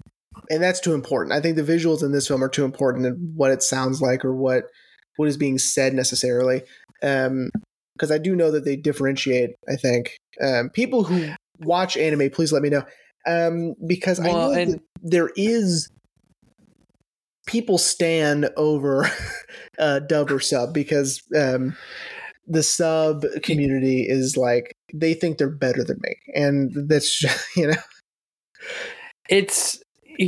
[0.49, 1.33] and that's too important.
[1.33, 4.25] I think the visuals in this film are too important in what it sounds like
[4.25, 4.65] or what
[5.15, 6.63] what is being said necessarily.
[7.01, 7.49] Um,
[7.95, 9.51] because I do know that they differentiate.
[9.69, 12.83] I think um, people who watch anime, please let me know.
[13.27, 15.89] Um, because well, I know and- there is
[17.45, 19.09] people stand over
[19.79, 21.75] uh, dub or sub because um,
[22.47, 27.67] the sub community is like they think they're better than me, and that's just, you
[27.67, 27.81] know.
[29.29, 29.81] It's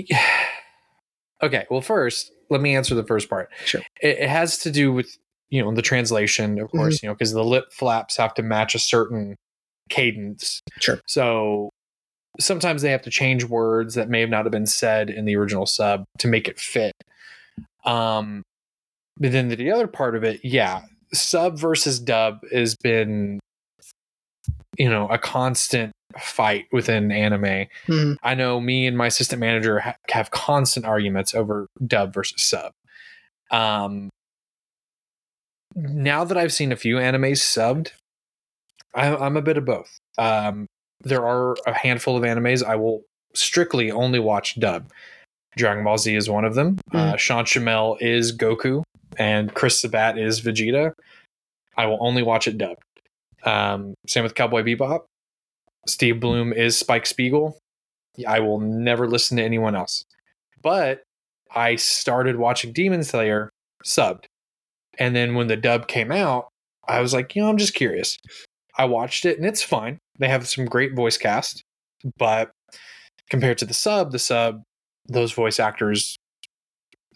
[1.44, 1.66] okay.
[1.70, 3.50] Well, first, let me answer the first part.
[3.66, 3.82] Sure.
[4.02, 5.18] It, it has to do with
[5.50, 6.98] you know the translation, of course.
[6.98, 7.06] Mm-hmm.
[7.06, 9.36] You know, because the lip flaps have to match a certain
[9.90, 10.62] cadence.
[10.80, 11.00] Sure.
[11.06, 11.70] So
[12.40, 15.36] sometimes they have to change words that may have not have been said in the
[15.36, 16.94] original sub to make it fit.
[17.86, 18.44] Um,
[19.18, 20.82] but then the other part of it, yeah,
[21.14, 23.40] sub versus dub has been,
[24.78, 27.68] you know, a constant fight within anime.
[27.88, 28.14] Mm-hmm.
[28.24, 32.72] I know me and my assistant manager ha- have constant arguments over dub versus sub.
[33.52, 34.10] Um,
[35.76, 37.92] now that I've seen a few animes subbed,
[38.94, 39.98] I, I'm a bit of both.
[40.18, 40.68] Um,
[41.02, 43.04] there are a handful of animes I will
[43.34, 44.90] strictly only watch dub.
[45.58, 46.78] Dragon Ball Z is one of them.
[46.94, 47.00] Mm.
[47.00, 48.84] Uh, Sean Schemmel is Goku,
[49.18, 50.94] and Chris Sabat is Vegeta.
[51.78, 52.82] I will only watch it dubbed.
[53.44, 55.04] Um, same with Cowboy Bebop.
[55.88, 57.60] Steve Blum is Spike Spiegel.
[58.28, 60.04] I will never listen to anyone else.
[60.62, 61.04] But
[61.54, 63.50] I started watching Demon Slayer
[63.84, 64.26] subbed.
[64.98, 66.48] And then when the dub came out,
[66.88, 68.18] I was like, you know, I'm just curious.
[68.78, 70.00] I watched it and it's fine.
[70.20, 71.64] They have some great voice cast,
[72.18, 72.52] but
[73.30, 74.64] compared to the sub, the sub,
[75.08, 76.16] those voice actors,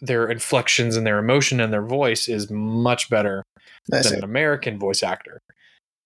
[0.00, 3.42] their inflections and their emotion and their voice is much better
[3.88, 5.40] than an American voice actor.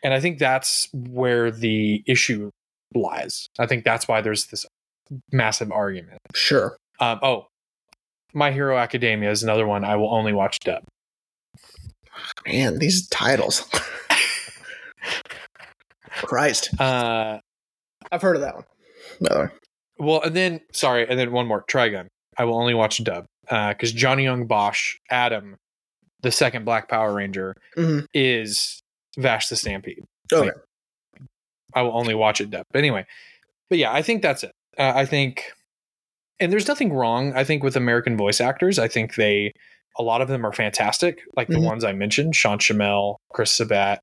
[0.05, 2.50] And I think that's where the issue
[2.94, 3.48] lies.
[3.59, 4.64] I think that's why there's this
[5.32, 6.18] massive argument.
[6.34, 6.76] Sure.
[7.00, 7.46] Um, oh,
[8.34, 10.84] My Hero Academia is another one I will only watch dub.
[12.46, 13.68] Man, these titles.
[16.11, 16.68] Christ.
[16.80, 17.38] Uh,
[18.12, 18.64] I've heard of that one.
[19.20, 19.46] Way.
[19.98, 21.64] Well, and then sorry, and then one more.
[21.64, 22.07] Trigun.
[22.36, 25.57] I will only watch dub because Johnny Yong Bosch, Adam,
[26.22, 28.07] the second Black Power Ranger, Mhm.
[28.12, 28.80] is
[29.16, 30.04] Vash the Stampede.
[30.32, 30.46] Okay.
[30.46, 30.54] Like,
[31.74, 32.64] I will only watch it dub.
[32.72, 33.04] But anyway,
[33.68, 34.52] but yeah, I think that's it.
[34.78, 35.44] Uh, I think,
[36.40, 37.32] and there's nothing wrong.
[37.34, 39.52] I think with American voice actors, I think they,
[39.98, 41.20] a lot of them are fantastic.
[41.36, 41.64] Like the Mhm.
[41.64, 44.00] ones I mentioned, Sean Schemmel, Chris Sabat,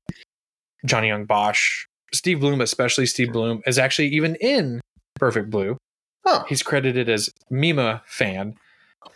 [0.84, 4.80] Johnny Yong Bosch, Steve Blum, especially Steve Blum, is actually even in
[5.16, 5.76] Perfect Blue.
[6.24, 8.54] Oh, He's credited as Mima fan.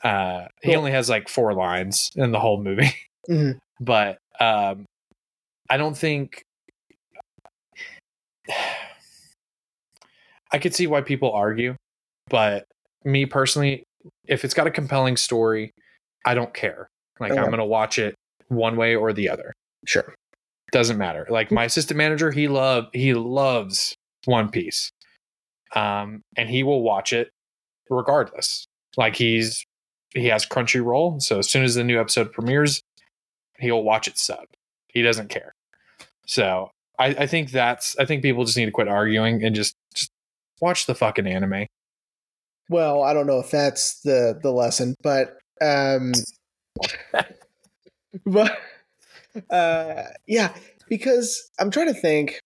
[0.02, 2.92] Uh, he only has like four lines in the whole movie,
[3.30, 3.58] Mhm.
[3.80, 4.84] but um,
[5.70, 6.42] I don't think
[10.52, 11.74] I could see why people argue,
[12.28, 12.66] but
[13.04, 13.84] me personally,
[14.26, 15.72] if it's got a compelling story,
[16.24, 16.88] I don't care.
[17.18, 17.40] Like Okay.
[17.40, 18.14] I'm gonna watch it
[18.48, 19.52] one way or the other.
[19.86, 20.14] sure.
[20.72, 21.26] Doesn't matter.
[21.30, 23.94] Like my assistant manager, he love he loves
[24.24, 24.90] One Piece,
[25.76, 27.30] um, and he will watch it
[27.88, 28.66] regardless.
[28.96, 29.64] Like he's
[30.12, 32.82] he has Crunchyroll, so as soon as the new episode premieres,
[33.60, 34.44] he'll watch it sub.
[34.88, 35.52] He doesn't care.
[36.26, 39.74] So I, I think that's I think people just need to quit arguing and just
[39.94, 40.10] just
[40.60, 41.66] watch the fucking anime.
[42.68, 46.12] Well, I don't know if that's the the lesson, but um,
[48.26, 48.58] but
[49.50, 50.52] uh, yeah,
[50.88, 52.40] because I'm trying to think.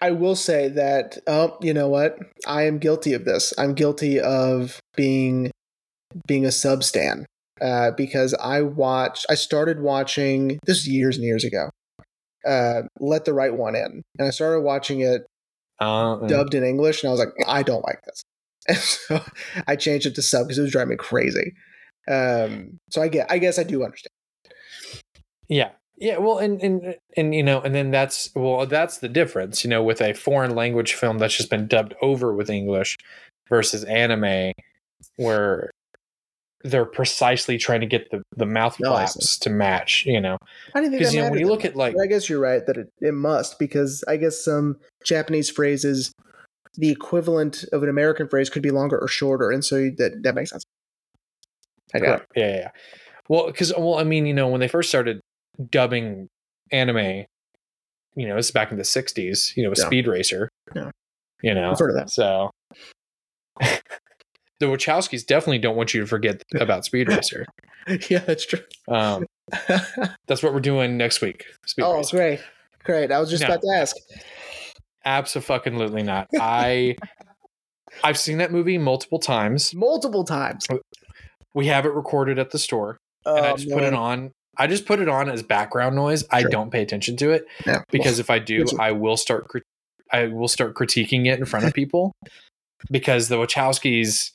[0.00, 2.18] I will say that, oh, you know what?
[2.44, 3.54] I am guilty of this.
[3.56, 5.52] I'm guilty of being
[6.26, 7.24] being a sub stan
[7.62, 9.26] uh, because I watched.
[9.30, 11.70] I started watching this years and years ago.
[12.46, 15.22] Uh, Let the Right One In, and I started watching it
[15.78, 18.22] Uh, dubbed in English, and I was like, I don't like this,
[18.68, 19.24] and so
[19.66, 21.52] I changed it to sub because it was driving me crazy.
[22.10, 24.10] Um, so I get, I guess I do understand.
[25.48, 25.70] Yeah.
[25.98, 29.70] Yeah, well and and and you know, and then that's well that's the difference, you
[29.70, 32.96] know, with a foreign language film that's just been dubbed over with English
[33.48, 34.52] versus anime
[35.16, 35.70] where
[36.64, 40.36] they're precisely trying to get the the mouth No, flaps to match, you know.
[40.74, 42.28] I didn't think Because that you know, when you that look at like I guess
[42.28, 46.12] you're right that it, it must because I guess some Japanese phrases,
[46.74, 50.34] the equivalent of an American phrase could be longer or shorter, and so that that
[50.34, 50.64] makes sense.
[51.94, 52.26] I got it.
[52.36, 52.68] Yeah, yeah, yeah.
[53.28, 55.20] Well, because well, I mean, you know, when they first started
[55.70, 56.28] dubbing
[56.70, 57.24] anime,
[58.16, 59.56] you know, this is back in the '60s.
[59.56, 59.86] You know, with Yeah.
[59.86, 60.48] Speed Racer.
[60.74, 60.90] Yeah.
[61.42, 62.10] You know, I've heard of that.
[62.10, 62.50] so
[64.62, 67.44] the Wachowskis definitely don't want you to forget about Speed Racer.
[68.08, 68.60] yeah, that's true.
[68.88, 69.26] Um,
[70.28, 71.44] that's what we're doing next week.
[71.66, 72.16] Speed oh, Racer.
[72.16, 72.40] great,
[72.84, 73.10] great.
[73.12, 73.48] I was just No.
[73.48, 73.96] about to ask.
[75.04, 76.28] Absolutely not.
[76.38, 76.96] I
[78.04, 79.74] I've seen that movie multiple times.
[79.74, 80.66] multiple times.
[81.54, 84.30] We have it recorded at the store, and I Oh, just put it on.
[84.56, 86.24] I just put it on as background noise.
[86.30, 87.46] I don't pay attention to it.
[87.66, 87.82] Yeah.
[87.90, 89.64] because if I do, I will start crit-
[90.12, 92.12] I will start critiquing it in front of people
[92.90, 94.30] because the Wachowskis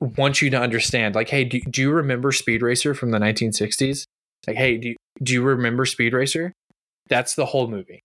[0.00, 1.14] want you to understand.
[1.14, 4.04] Like, hey, do, do you remember Speed Racer from the 1960s?
[4.46, 6.52] Like, hey, do you, do you remember Speed Racer?
[7.08, 8.00] That's the whole movie.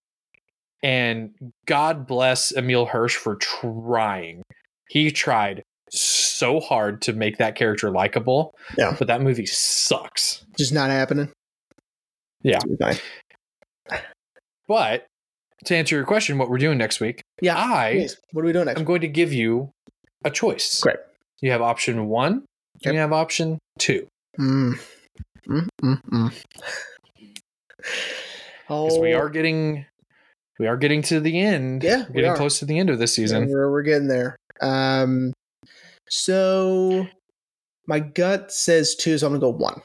[0.84, 1.31] And
[1.65, 4.41] God bless Emile Hirsch for trying.
[4.89, 8.56] He tried so hard to make that character likable.
[8.77, 8.95] Yeah.
[8.98, 10.43] But that movie sucks.
[10.57, 11.30] just not happening.
[12.43, 12.60] Yeah.
[14.68, 15.06] But
[15.65, 17.57] to answer your question, what we're doing next week, Yeah.
[17.57, 18.18] I Please.
[18.31, 18.80] What are we doing next?
[18.80, 19.72] I'm going to give you
[20.23, 20.80] a choice.
[20.80, 20.97] Great.
[21.41, 22.45] You have option one,
[22.85, 24.07] and you have option two.
[24.39, 24.80] Mm.
[25.47, 26.34] Mm, mm, mm.
[27.77, 29.85] Because Oh, we are getting
[30.59, 31.84] we are getting to the end.
[31.84, 32.38] Yeah, We're getting are.
[32.38, 33.49] close to the end of this season.
[33.49, 34.38] We're, we're getting there.
[34.61, 35.34] Um,
[36.07, 37.07] so
[37.88, 39.81] my gut says two, so I'm gonna go one.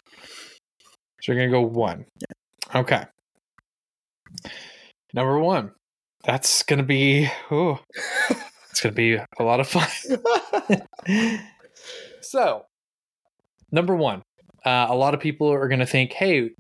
[1.23, 2.05] So you're gonna go one.
[2.21, 2.81] Yeah.
[2.81, 3.05] Okay.
[5.15, 5.73] Number one.
[6.27, 7.81] That's gonna be oh,
[8.71, 10.19] it's gonna be a lot of fun.
[12.21, 12.67] so,
[13.71, 14.23] number one,
[14.67, 16.51] uh, a lot of people are going to think, hey,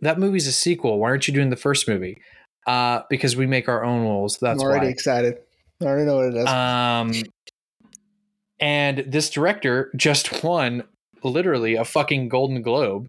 [0.00, 0.98] that movie's a sequel.
[0.98, 2.20] Why aren't you doing the first movie?
[2.66, 4.38] Uh, because we make our own rules.
[4.38, 4.92] That's I'm already why.
[4.92, 5.36] excited.
[5.80, 6.46] I already know what it is.
[6.46, 7.12] Um,
[8.58, 10.82] and this director just won
[11.22, 13.06] literally a fucking Golden Globe,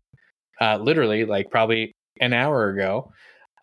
[0.61, 3.11] uh, literally like probably an hour ago.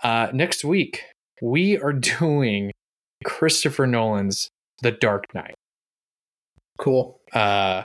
[0.03, 1.03] Uh, next week,
[1.43, 2.73] we are doing
[3.25, 4.49] Christopher Nolan's
[4.83, 5.55] The Dark Knight.
[6.79, 7.21] cool.
[7.33, 7.83] Uh,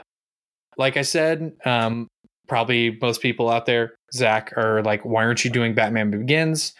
[0.78, 2.08] like I said, um,
[2.48, 6.72] probably most people out there, Zach, are like, why aren't you doing Batman Begins?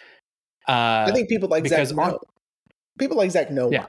[0.68, 2.18] Uh, I think people like because Zach on- know.
[2.98, 3.70] People like Zach know.
[3.70, 3.82] Yeah.
[3.82, 3.86] why,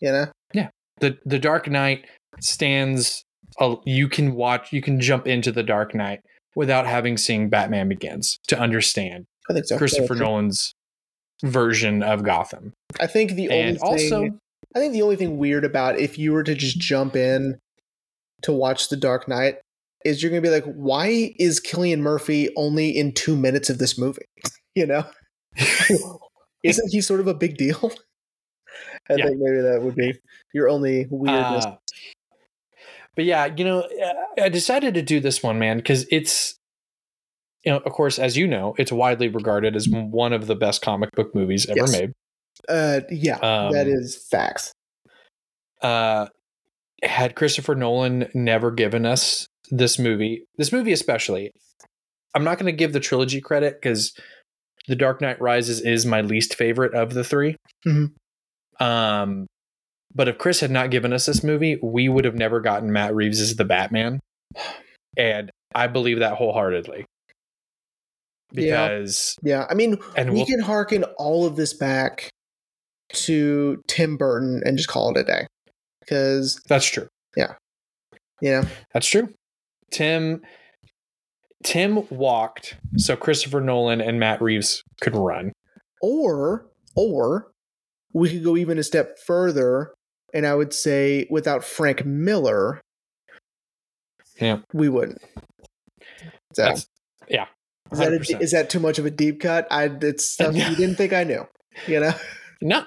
[0.00, 0.26] You know.
[0.52, 0.68] Yeah.
[1.00, 2.06] The the Dark Knight
[2.40, 3.24] stands.
[3.60, 4.72] A, you can watch.
[4.72, 6.20] You can jump into the Dark Knight
[6.54, 9.76] without having seen Batman Begins to understand I think so.
[9.78, 10.72] Christopher Nolan's
[11.42, 12.72] version of Gotham.
[13.00, 14.38] I think the only And also, thing
[14.74, 17.58] I think the only thing weird about if you were to just jump in
[18.42, 19.56] to watch The Dark Knight
[20.04, 23.78] is you're going to be like, why is Cillian Murphy only in two minutes of
[23.78, 24.22] this movie?
[24.74, 25.04] You know,
[26.62, 27.76] isn't he sort of a big deal?
[29.10, 29.26] I Yeah.
[29.26, 30.14] think maybe that would be
[30.54, 31.66] your only weirdness.
[31.66, 31.76] Uh,
[33.14, 33.86] but yeah, you know,
[34.40, 36.54] I decided to do this one, man, because it's,
[37.64, 40.82] you know, of course, as you know, it's widely regarded as one of the best
[40.82, 41.92] comic book movies ever Yes.
[41.92, 42.12] made.
[42.68, 44.72] Uh, yeah, Um, that is facts.
[45.80, 46.26] Uh,
[47.02, 51.50] had Christopher Nolan never given us this movie, this movie especially,
[52.34, 54.12] I'm not going to give the trilogy credit because
[54.88, 57.56] The Dark Knight Rises is my least favorite of the 3
[57.86, 58.12] Mhm.
[58.80, 59.46] Um,
[60.14, 63.14] but if Chris had not given us this movie, we would have never gotten Matt
[63.14, 64.18] Reeves as the Batman,
[65.16, 67.04] and I believe that wholeheartedly.
[68.52, 68.88] Yeah.
[68.88, 72.30] Because Yeah, I mean, and we we'll, can harken all of this back
[73.14, 75.46] to Tim Burton and just call it a day.
[76.00, 77.08] Because, that's true.
[77.36, 77.54] Yeah.
[78.40, 79.32] yeah, That's true.
[79.90, 80.42] Tim
[81.62, 85.52] Tim walked so Christopher Nolan and Matt Reeves could run.
[86.00, 86.66] or,
[86.96, 87.50] or
[88.12, 89.94] we could go even a step further,
[90.34, 92.80] and I would say without Frank Miller,
[94.40, 94.58] Yeah.
[94.74, 95.22] we wouldn't.
[96.54, 96.86] So, That's
[97.28, 97.46] yeah.
[97.92, 99.66] Is, that a, is that too much of a deep cut?
[99.70, 101.46] I It's stuff you didn't think I knew,
[101.86, 102.12] you know?
[102.60, 102.86] No.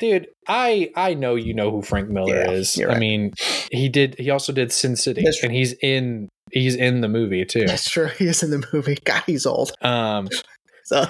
[0.00, 2.76] Dude, I I know you know who Frank Miller Yeah, is.
[2.76, 3.32] you're I mean,
[3.72, 7.66] he did he also did Sin City and he's in he's in the movie too.
[7.66, 8.06] That's true.
[8.06, 8.96] He is in the movie.
[9.04, 9.72] God, he's old.
[9.82, 10.28] Um
[10.84, 11.06] So,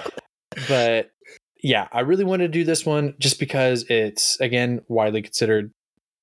[0.67, 1.11] but
[1.61, 5.71] yeah, I really wanted to do this one just because it's again widely considered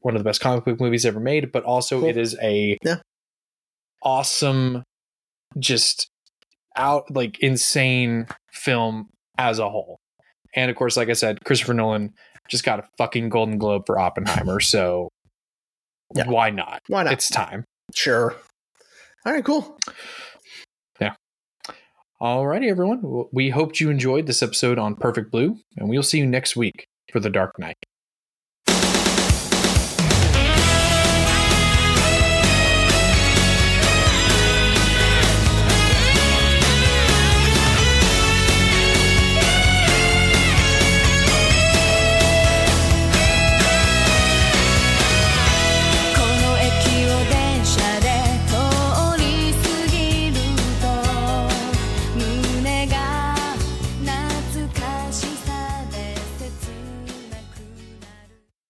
[0.01, 2.09] one of the best comic book movies ever made, but also Cool.
[2.09, 2.97] it is a Yeah.
[4.03, 4.83] awesome,
[5.59, 6.09] just
[6.77, 9.09] out like insane film
[9.39, 9.99] as a whole.
[10.55, 12.13] And of course, like I said, Christopher Nolan
[12.49, 15.09] just got a fucking Golden Globe for Oppenheimer, so
[16.15, 16.29] Yeah.
[16.29, 16.81] why not?
[16.89, 17.13] why not?
[17.13, 17.65] It's time.
[17.95, 18.37] sure.
[19.25, 19.77] All right, cool.
[21.01, 21.15] Yeah.
[22.23, 23.25] Alrighty, everyone.
[23.33, 26.87] We hoped you enjoyed this episode on Perfect Blue, and we'll see you next week
[27.13, 27.77] for The Dark Knight.